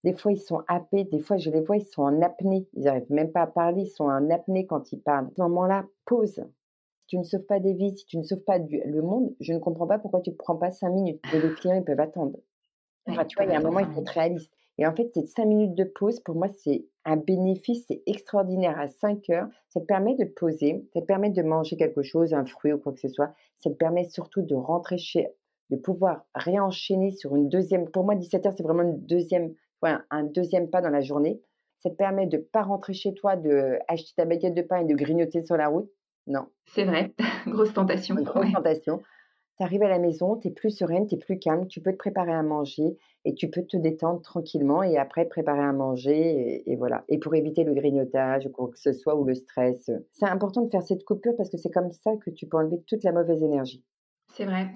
Des 0.03 0.13
fois, 0.13 0.31
ils 0.31 0.39
sont 0.39 0.61
happés, 0.67 1.03
des 1.05 1.19
fois, 1.19 1.37
je 1.37 1.49
les 1.49 1.61
vois, 1.61 1.77
ils 1.77 1.85
sont 1.85 2.03
en 2.03 2.21
apnée. 2.21 2.67
Ils 2.73 2.83
n'arrivent 2.83 3.11
même 3.11 3.31
pas 3.31 3.41
à 3.41 3.47
parler, 3.47 3.83
ils 3.83 3.89
sont 3.89 4.05
en 4.05 4.29
apnée 4.29 4.65
quand 4.65 4.91
ils 4.91 5.01
parlent. 5.01 5.27
À 5.27 5.31
ce 5.35 5.41
moment-là, 5.41 5.85
pause. 6.05 6.43
Si 6.99 7.07
tu 7.07 7.17
ne 7.17 7.23
sauves 7.23 7.45
pas 7.45 7.59
des 7.59 7.73
vies, 7.73 7.97
si 7.97 8.05
tu 8.05 8.17
ne 8.17 8.23
sauves 8.23 8.43
pas 8.43 8.57
le 8.57 9.01
monde, 9.01 9.33
je 9.39 9.53
ne 9.53 9.59
comprends 9.59 9.87
pas 9.87 9.97
pourquoi 9.99 10.21
tu 10.21 10.31
ne 10.31 10.35
prends 10.35 10.55
pas 10.55 10.71
cinq 10.71 10.89
minutes. 10.89 11.21
les 11.33 11.53
clients, 11.55 11.75
ils 11.75 11.83
peuvent 11.83 11.99
attendre. 11.99 12.37
Enfin, 13.07 13.25
tu 13.25 13.35
vois, 13.35 13.45
il 13.45 13.51
y 13.51 13.55
a 13.55 13.59
un 13.59 13.61
moment, 13.61 13.79
il 13.79 13.87
faut 13.87 14.01
être 14.01 14.09
réaliste. 14.09 14.51
Et 14.77 14.85
en 14.85 14.93
fait, 14.93 15.11
ces 15.13 15.25
cinq 15.25 15.45
minutes 15.45 15.75
de 15.75 15.85
pause, 15.85 16.19
pour 16.19 16.35
moi, 16.35 16.47
c'est 16.49 16.85
un 17.03 17.17
bénéfice, 17.17 17.85
c'est 17.87 18.03
extraordinaire. 18.05 18.79
À 18.79 18.87
5 18.87 19.29
heures, 19.31 19.47
ça 19.69 19.79
te 19.79 19.85
permet 19.85 20.15
de 20.15 20.25
poser, 20.25 20.85
ça 20.93 21.01
te 21.01 21.05
permet 21.05 21.31
de 21.31 21.41
manger 21.41 21.77
quelque 21.77 22.03
chose, 22.03 22.33
un 22.33 22.45
fruit 22.45 22.73
ou 22.73 22.77
quoi 22.77 22.93
que 22.93 22.99
ce 22.99 23.07
soit. 23.07 23.33
Ça 23.59 23.69
te 23.71 23.75
permet 23.75 24.03
surtout 24.03 24.41
de 24.41 24.53
rentrer 24.53 24.97
chez, 24.97 25.27
de 25.69 25.75
pouvoir 25.75 26.25
réenchaîner 26.35 27.11
sur 27.11 27.35
une 27.35 27.49
deuxième. 27.49 27.89
Pour 27.89 28.03
moi, 28.03 28.15
17 28.15 28.45
heures, 28.45 28.53
c'est 28.55 28.63
vraiment 28.63 28.83
une 28.83 29.05
deuxième, 29.05 29.53
un 29.83 30.23
deuxième 30.23 30.69
pas 30.69 30.81
dans 30.81 30.89
la 30.89 31.01
journée. 31.01 31.41
Ça 31.79 31.89
te 31.89 31.95
permet 31.95 32.25
de 32.27 32.37
ne 32.37 32.41
pas 32.41 32.63
rentrer 32.63 32.93
chez 32.93 33.13
toi, 33.13 33.35
de 33.35 33.77
acheter 33.87 34.13
ta 34.15 34.25
baguette 34.25 34.55
de 34.55 34.61
pain 34.61 34.77
et 34.77 34.85
de 34.85 34.95
grignoter 34.95 35.43
sur 35.45 35.57
la 35.57 35.67
route? 35.67 35.89
Non. 36.25 36.47
C'est 36.65 36.85
vrai, 36.85 37.13
grosse 37.47 37.73
tentation. 37.73 38.15
grosse 38.15 38.51
tentation 38.51 39.01
tu 39.57 39.63
arrives 39.63 39.83
à 39.83 39.89
la 39.89 39.99
maison, 39.99 40.37
tu 40.37 40.49
es 40.49 40.51
plus 40.51 40.69
sereine, 40.69 41.07
tu 41.07 41.15
es 41.15 41.17
plus 41.17 41.39
calme, 41.39 41.67
tu 41.67 41.81
peux 41.81 41.91
te 41.91 41.97
préparer 41.97 42.31
à 42.31 42.43
manger 42.43 42.97
et 43.25 43.33
tu 43.33 43.49
peux 43.49 43.63
te 43.63 43.75
détendre 43.75 44.21
tranquillement 44.21 44.83
et 44.83 44.97
après 44.97 45.25
préparer 45.25 45.63
à 45.63 45.73
manger 45.73 46.63
et, 46.69 46.75
voilà. 46.75 47.03
Et 47.09 47.17
pour 47.17 47.33
éviter 47.33 47.63
le 47.63 47.73
grignotage 47.73 48.45
ou 48.45 48.49
quoi 48.49 48.69
que 48.69 48.79
ce 48.79 48.93
soit 48.93 49.15
ou 49.15 49.23
le 49.23 49.33
stress, 49.33 49.89
c'est 50.11 50.27
important 50.27 50.61
de 50.61 50.69
faire 50.69 50.83
cette 50.83 51.03
coupure 51.03 51.35
parce 51.35 51.49
que 51.49 51.57
c'est 51.57 51.71
comme 51.71 51.91
ça 51.91 52.11
que 52.17 52.29
tu 52.29 52.45
peux 52.45 52.57
enlever 52.57 52.81
toute 52.85 53.03
la 53.03 53.11
mauvaise 53.11 53.41
énergie. 53.41 53.83
C'est 54.37 54.45
vrai, 54.45 54.69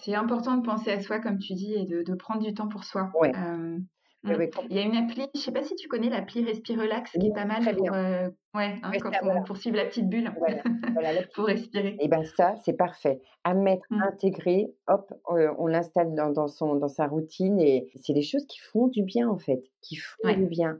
c'est 0.00 0.14
important 0.14 0.56
de 0.56 0.64
penser 0.64 0.92
à 0.92 1.00
soi 1.00 1.18
comme 1.18 1.40
tu 1.40 1.54
dis 1.54 1.74
et 1.74 1.86
de, 1.86 2.14
prendre 2.14 2.40
du 2.40 2.54
temps 2.54 2.68
pour 2.68 2.84
soi. 2.84 3.10
Ouais. 3.20 3.32
Mmh. 3.32 3.84
Il 4.24 4.76
y 4.76 4.78
a 4.78 4.82
une 4.82 4.94
appli, 4.94 5.26
je 5.34 5.40
ne 5.40 5.42
sais 5.42 5.50
pas 5.50 5.64
si 5.64 5.74
tu 5.74 5.88
connais 5.88 6.08
l'appli 6.08 6.44
Respirelax, 6.44 7.10
qui 7.10 7.26
est 7.26 7.34
pas 7.34 7.44
mal 7.44 7.64
pour, 7.74 7.92
euh, 7.92 8.28
ouais, 8.54 8.76
hein, 8.80 8.92
quand 9.00 9.10
on 9.24 9.42
poursuit 9.42 9.72
la 9.72 9.86
petite 9.86 10.08
bulle 10.08 10.32
pour 11.34 11.46
respirer. 11.46 11.88
Et 11.88 12.02
eh 12.02 12.08
bien 12.08 12.22
ça, 12.22 12.54
c'est 12.64 12.76
parfait. 12.76 13.20
À 13.42 13.54
mettre, 13.54 13.86
mmh. 13.90 14.02
intégré, 14.02 14.72
hop, 14.86 15.12
on, 15.26 15.66
l'installe 15.66 16.14
dans, 16.14 16.30
dans, 16.30 16.46
son, 16.46 16.76
dans 16.76 16.86
sa 16.86 17.08
routine 17.08 17.58
et 17.58 17.88
c'est 17.96 18.12
des 18.12 18.22
choses 18.22 18.46
qui 18.46 18.60
font 18.60 18.86
du 18.86 19.02
bien 19.02 19.28
en 19.28 19.38
fait, 19.38 19.64
qui 19.80 19.96
font 19.96 20.32
du 20.32 20.46
bien 20.46 20.78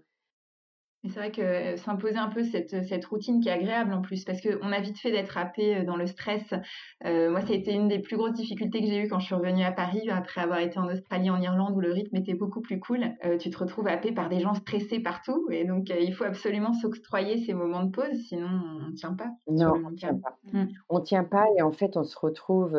c'est 1.08 1.18
vrai 1.18 1.32
que 1.32 1.76
s'imposer 1.76 2.16
un 2.16 2.28
peu 2.28 2.44
cette, 2.44 2.84
cette, 2.84 3.04
routine 3.06 3.40
qui 3.40 3.48
est 3.48 3.52
agréable 3.52 3.92
en 3.92 4.02
plus, 4.02 4.24
parce 4.24 4.40
qu'on 4.40 4.70
a 4.70 4.80
vite 4.80 4.98
fait 4.98 5.10
d'être 5.10 5.36
happé 5.36 5.82
dans 5.82 5.96
le 5.96 6.06
stress. 6.06 6.54
Euh, 7.04 7.28
moi, 7.30 7.40
ça 7.40 7.52
a 7.52 7.56
été 7.56 7.72
une 7.72 7.88
des 7.88 7.98
plus 7.98 8.16
grosses 8.16 8.34
difficultés 8.34 8.80
que 8.80 8.86
j'ai 8.86 9.04
eues 9.04 9.08
quand 9.08 9.18
je 9.18 9.26
suis 9.26 9.34
revenue 9.34 9.64
à 9.64 9.72
Paris, 9.72 10.08
après 10.10 10.40
avoir 10.40 10.60
été 10.60 10.78
en 10.78 10.88
Australie, 10.88 11.28
en 11.30 11.40
Irlande, 11.40 11.76
où 11.76 11.80
le 11.80 11.92
rythme 11.92 12.16
était 12.16 12.34
beaucoup 12.34 12.60
plus 12.60 12.78
cool. 12.78 13.04
Euh, 13.24 13.36
tu 13.36 13.50
te 13.50 13.58
retrouves 13.58 13.88
happé 13.88 14.12
par 14.12 14.28
des 14.28 14.38
gens 14.38 14.54
stressés 14.54 15.00
partout, 15.00 15.48
et 15.50 15.64
donc 15.64 15.90
euh, 15.90 15.98
il 15.98 16.14
faut 16.14 16.24
absolument 16.24 16.72
s'octroyer 16.72 17.44
ces 17.44 17.52
moments 17.52 17.82
de 17.82 17.90
pause, 17.90 18.16
sinon 18.28 18.48
on 18.80 18.90
ne 18.90 18.94
tient 18.94 19.14
pas. 19.14 19.30
Non, 19.50 19.72
on 19.84 19.90
ne 19.90 19.96
tient 19.96 20.14
pas. 20.14 20.38
Mmh. 20.52 20.66
On 20.88 21.00
tient 21.00 21.24
pas, 21.24 21.46
et 21.56 21.62
en 21.62 21.72
fait, 21.72 21.96
on 21.96 22.04
se 22.04 22.16
retrouve 22.16 22.78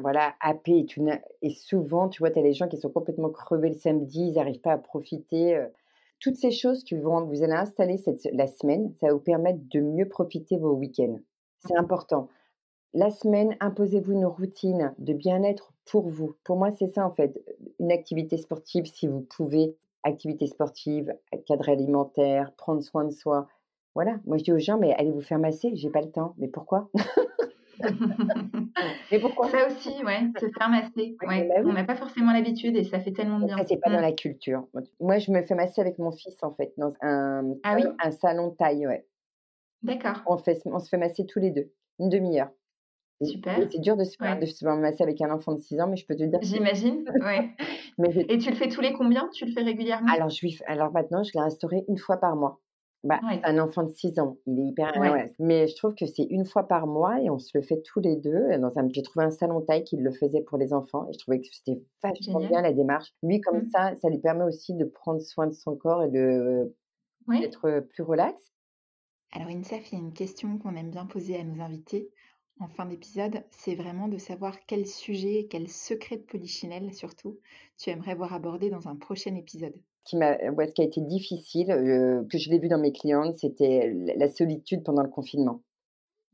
voilà, 0.00 0.34
happé. 0.40 0.78
Et, 0.78 0.86
tu 0.86 1.00
et 1.42 1.50
souvent, 1.50 2.08
tu 2.08 2.20
vois, 2.20 2.30
tu 2.30 2.38
as 2.38 2.42
les 2.42 2.52
gens 2.52 2.68
qui 2.68 2.76
sont 2.76 2.90
complètement 2.90 3.30
crevés 3.30 3.70
le 3.70 3.74
samedi, 3.74 4.28
ils 4.28 4.34
n'arrivent 4.34 4.60
pas 4.60 4.72
à 4.72 4.78
profiter 4.78 5.60
toutes 6.20 6.36
ces 6.36 6.50
choses 6.50 6.84
que 6.84 6.94
vont, 6.94 7.24
vous 7.24 7.42
allez 7.42 7.54
installer 7.54 7.96
cette, 7.96 8.28
la 8.32 8.46
semaine, 8.46 8.92
ça 9.00 9.08
va 9.08 9.14
vous 9.14 9.20
permettre 9.20 9.60
de 9.72 9.80
mieux 9.80 10.08
profiter 10.08 10.56
vos 10.58 10.74
week-ends. 10.74 11.18
C'est 11.66 11.76
important. 11.76 12.28
La 12.92 13.10
semaine, 13.10 13.56
imposez-vous 13.60 14.12
une 14.12 14.26
routine 14.26 14.94
de 14.98 15.12
bien-être 15.12 15.72
pour 15.84 16.08
vous. 16.08 16.36
Pour 16.44 16.56
moi, 16.56 16.70
c'est 16.72 16.88
ça 16.88 17.06
en 17.06 17.10
fait. 17.10 17.40
Une 17.78 17.92
activité 17.92 18.36
sportive, 18.36 18.86
si 18.86 19.06
vous 19.06 19.20
pouvez, 19.20 19.76
activité 20.02 20.46
sportive, 20.46 21.12
cadre 21.46 21.68
alimentaire, 21.68 22.52
prendre 22.56 22.82
soin 22.82 23.04
de 23.04 23.12
soi. 23.12 23.46
Voilà. 23.94 24.18
Moi, 24.26 24.38
je 24.38 24.44
dis 24.44 24.52
aux 24.52 24.58
gens, 24.58 24.78
mais 24.78 24.92
allez 24.94 25.10
vous 25.10 25.20
faire 25.20 25.38
masser. 25.38 25.70
J'ai 25.74 25.90
pas 25.90 26.00
le 26.00 26.10
temps. 26.10 26.34
Mais 26.38 26.48
pourquoi? 26.48 26.90
Mais 29.10 29.18
pourquoi 29.18 29.48
Ça 29.48 29.66
aussi, 29.66 30.04
ouais, 30.04 30.20
se 30.38 30.46
faire 30.46 30.68
masser. 30.68 31.16
Ouais. 31.26 31.48
Bah 31.48 31.62
on 31.64 31.72
n'a 31.72 31.84
pas 31.84 31.96
forcément 31.96 32.32
l'habitude 32.32 32.76
et 32.76 32.84
ça 32.84 33.00
fait 33.00 33.12
tellement 33.12 33.38
bien. 33.38 33.56
Ça, 33.56 33.64
c'est 33.66 33.76
pas 33.78 33.90
dans 33.90 34.00
la 34.00 34.12
culture. 34.12 34.66
Moi, 35.00 35.18
je 35.18 35.30
me 35.30 35.42
fais 35.42 35.54
masser 35.54 35.80
avec 35.80 35.98
mon 35.98 36.12
fils, 36.12 36.36
en 36.42 36.52
fait, 36.52 36.72
dans 36.76 36.92
un, 37.02 37.54
ah 37.62 37.76
oui 37.76 37.84
un 38.02 38.10
salon 38.10 38.48
de 38.48 38.56
taille, 38.56 38.86
ouais. 38.86 39.06
D'accord. 39.82 40.22
On, 40.26 40.36
fait, 40.36 40.60
on 40.66 40.78
se 40.78 40.88
fait 40.88 40.98
masser 40.98 41.24
tous 41.26 41.38
les 41.38 41.50
deux, 41.50 41.72
une 41.98 42.08
demi-heure. 42.08 42.50
Super. 43.22 43.58
C'est 43.70 43.80
dur 43.80 43.96
de 43.96 44.04
se, 44.04 44.16
faire, 44.16 44.38
de 44.38 44.46
se 44.46 44.64
masser 44.64 45.02
avec 45.02 45.20
un 45.20 45.30
enfant 45.30 45.52
de 45.52 45.58
6 45.58 45.80
ans, 45.80 45.88
mais 45.88 45.96
je 45.96 46.06
peux 46.06 46.16
te 46.16 46.24
dire. 46.24 46.38
J'imagine, 46.40 47.04
ouais. 47.22 47.50
Et 48.28 48.38
tu 48.38 48.48
le 48.48 48.56
fais 48.56 48.68
tous 48.68 48.80
les 48.80 48.94
combien? 48.94 49.28
Tu 49.34 49.44
le 49.44 49.52
fais 49.52 49.62
régulièrement? 49.62 50.10
Alors, 50.10 50.30
je 50.30 50.46
alors 50.66 50.90
maintenant, 50.90 51.22
je 51.22 51.32
l'ai 51.34 51.42
restauré 51.42 51.84
une 51.88 51.98
fois 51.98 52.16
par 52.16 52.34
mois. 52.34 52.60
Bah, 53.02 53.18
un 53.22 53.58
enfant 53.58 53.84
de 53.84 53.90
6 53.90 54.18
ans, 54.18 54.36
il 54.46 54.60
est 54.60 54.68
hyper 54.68 54.92
Mais 55.38 55.66
je 55.66 55.74
trouve 55.76 55.94
que 55.94 56.04
c'est 56.04 56.26
une 56.28 56.44
fois 56.44 56.68
par 56.68 56.86
mois 56.86 57.20
et 57.20 57.30
on 57.30 57.38
se 57.38 57.56
le 57.56 57.62
fait 57.62 57.80
tous 57.82 58.00
les 58.00 58.16
deux. 58.16 58.58
Dans 58.58 58.78
un... 58.78 58.88
J'ai 58.90 59.02
trouvé 59.02 59.24
un 59.24 59.30
salon 59.30 59.62
taille 59.62 59.84
qui 59.84 59.96
le 59.96 60.10
faisait 60.10 60.42
pour 60.42 60.58
les 60.58 60.72
enfants 60.74 61.06
et 61.08 61.12
je 61.14 61.18
trouvais 61.18 61.40
que 61.40 61.46
c'était 61.50 61.80
vachement 62.02 62.40
bien 62.40 62.60
la 62.60 62.72
démarche. 62.72 63.08
Lui, 63.22 63.40
comme 63.40 63.62
mmh. 63.62 63.70
ça, 63.70 63.96
ça 63.96 64.08
lui 64.10 64.18
permet 64.18 64.44
aussi 64.44 64.74
de 64.74 64.84
prendre 64.84 65.20
soin 65.20 65.46
de 65.46 65.54
son 65.54 65.76
corps 65.76 66.02
et 66.02 66.10
de 66.10 66.74
d'être 67.28 67.86
plus 67.90 68.02
relax. 68.02 68.34
Alors, 69.32 69.48
Insaf, 69.48 69.92
il 69.92 69.98
y 69.98 70.00
a 70.00 70.04
une 70.04 70.12
question 70.12 70.58
qu'on 70.58 70.74
aime 70.74 70.90
bien 70.90 71.06
poser 71.06 71.38
à 71.38 71.44
nos 71.44 71.62
invités 71.62 72.10
en 72.60 72.68
fin 72.68 72.84
d'épisode, 72.84 73.42
c'est 73.50 73.74
vraiment 73.74 74.06
de 74.06 74.18
savoir 74.18 74.54
quel 74.66 74.86
sujet, 74.86 75.46
quel 75.50 75.66
secret 75.68 76.18
de 76.18 76.22
Polichinelle 76.22 76.92
surtout, 76.92 77.40
tu 77.78 77.88
aimerais 77.88 78.14
voir 78.14 78.34
abordé 78.34 78.68
dans 78.68 78.86
un 78.86 78.96
prochain 78.96 79.34
épisode. 79.34 79.74
Qui 80.04 80.16
m'a, 80.16 80.36
ce 80.38 80.72
qui 80.72 80.82
a 80.82 80.84
été 80.84 81.00
difficile, 81.00 81.70
euh, 81.70 82.24
que 82.30 82.38
je 82.38 82.50
l'ai 82.50 82.58
vu 82.58 82.68
dans 82.68 82.78
mes 82.78 82.92
clientes, 82.92 83.38
c'était 83.38 83.94
la 84.16 84.28
solitude 84.28 84.82
pendant 84.82 85.02
le 85.02 85.10
confinement. 85.10 85.60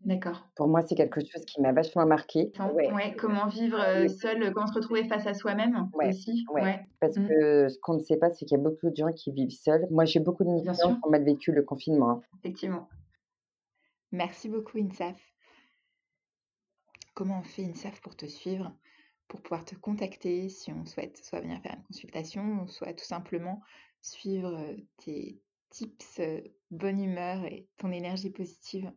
D'accord. 0.05 0.49
Pour 0.55 0.69
moi, 0.69 0.83
c'est 0.83 0.95
quelque 0.95 1.21
chose 1.21 1.45
qui 1.47 1.61
m'a 1.61 1.73
vachement 1.73 2.07
marqué. 2.07 2.53
Ouais. 2.75 3.15
comment 3.17 3.49
vivre 3.49 3.81
euh, 3.81 4.07
seul, 4.07 4.53
comment 4.53 4.67
se 4.67 4.75
retrouver 4.75 5.05
face 5.09 5.27
à 5.27 5.35
soi-même 5.35 5.89
aussi. 5.95 6.45
Ouais. 6.53 6.87
Parce 7.01 7.17
mmh. 7.17 7.29
que 7.29 7.69
ce 7.69 7.79
qu'on 7.81 7.95
ne 7.95 8.01
sait 8.01 8.17
pas, 8.17 8.31
c'est 8.31 8.45
qu'il 8.45 8.57
y 8.57 8.61
a 8.61 8.63
beaucoup 8.63 8.89
de 8.89 8.95
gens 8.95 9.13
qui 9.13 9.33
vivent 9.33 9.51
seuls. 9.51 9.87
Moi, 9.91 10.05
j'ai 10.05 10.21
beaucoup 10.21 10.45
de 10.45 10.61
clients 10.61 10.75
qui 10.75 11.07
ont 11.07 11.11
mal 11.11 11.25
vécu 11.25 11.51
le 11.51 11.63
confinement. 11.63 12.11
Hein. 12.11 12.21
Effectivement. 12.39 12.89
Merci 14.13 14.49
beaucoup, 14.49 14.79
Insaf. 14.79 15.17
Comment 17.15 17.39
on 17.41 17.43
fait 17.43 17.65
INSAF 17.65 18.01
pour 18.03 18.15
te 18.15 18.27
suivre, 18.27 18.71
pour 19.29 19.41
pouvoir 19.41 19.65
te 19.65 19.75
contacter 19.75 20.49
si 20.49 20.73
on 20.73 20.85
souhaite 20.85 21.17
soit 21.19 21.41
venir 21.41 21.61
faire 21.61 21.75
une 21.77 21.85
consultation, 21.85 22.67
soit 22.69 22.93
tout 22.93 23.05
simplement 23.05 23.61
suivre 24.01 24.59
tes 24.99 25.41
tips, 25.71 26.21
bonne 26.71 27.03
humeur 27.03 27.45
et 27.45 27.67
ton 27.79 27.91
énergie 27.91 28.31
positive 28.31 28.91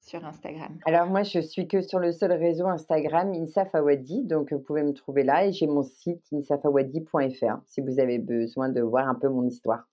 sur 0.00 0.24
Instagram 0.24 0.78
Alors 0.84 1.06
moi, 1.06 1.22
je 1.22 1.40
suis 1.40 1.66
que 1.66 1.80
sur 1.80 1.98
le 1.98 2.12
seul 2.12 2.32
réseau 2.32 2.66
Instagram 2.66 3.32
INSAF 3.32 3.74
Awadi, 3.74 4.24
donc 4.24 4.52
vous 4.52 4.60
pouvez 4.60 4.82
me 4.82 4.92
trouver 4.92 5.22
là 5.22 5.46
et 5.46 5.52
j'ai 5.52 5.66
mon 5.66 5.82
site 5.82 6.24
insafawadi.fr 6.32 7.60
si 7.66 7.80
vous 7.80 7.98
avez 7.98 8.18
besoin 8.18 8.68
de 8.68 8.82
voir 8.82 9.08
un 9.08 9.14
peu 9.14 9.28
mon 9.28 9.46
histoire. 9.46 9.88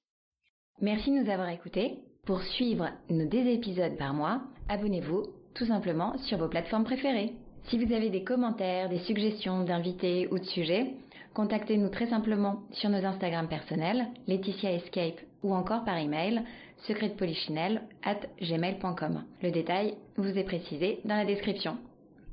Merci 0.82 1.12
de 1.12 1.24
nous 1.24 1.30
avoir 1.30 1.50
écoutés. 1.50 2.00
Pour 2.26 2.42
suivre 2.42 2.90
nos 3.10 3.26
deux 3.26 3.48
épisodes 3.48 3.98
par 3.98 4.14
mois, 4.14 4.42
abonnez-vous 4.70 5.24
tout 5.54 5.66
simplement 5.66 6.18
sur 6.18 6.38
vos 6.38 6.50
plateformes 6.50 6.84
préférées. 6.84 7.34
Si 7.70 7.78
vous 7.78 7.94
avez 7.94 8.10
des 8.10 8.24
commentaires, 8.24 8.90
des 8.90 9.00
suggestions 9.00 9.64
d'invités 9.64 10.28
ou 10.32 10.40
de 10.40 10.46
sujets, 10.46 10.94
contactez-nous 11.34 11.90
très 11.90 12.08
simplement 12.08 12.62
sur 12.72 12.90
nos 12.90 13.06
Instagram 13.06 13.48
personnels, 13.48 14.08
Laetitia 14.28 14.74
Escape 14.74 15.20
ou 15.44 15.54
encore 15.54 15.84
par 15.84 15.98
email 15.98 16.42
secretpolichinelle 16.88 17.82
at 18.04 18.20
gmail.com. 18.42 19.24
Le 19.42 19.52
détail 19.52 19.96
vous 20.18 20.38
est 20.38 20.44
précisé 20.44 21.00
dans 21.06 21.16
la 21.16 21.26
description. 21.26 21.78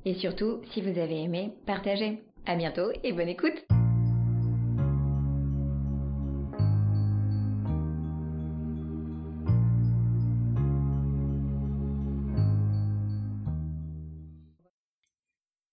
Et 0.04 0.14
surtout, 0.14 0.60
si 0.72 0.80
vous 0.80 0.98
avez 0.98 1.22
aimé, 1.22 1.52
partagez. 1.66 2.18
À 2.46 2.56
bientôt 2.56 2.90
et 3.04 3.12
bonne 3.12 3.28
écoute! 3.28 3.77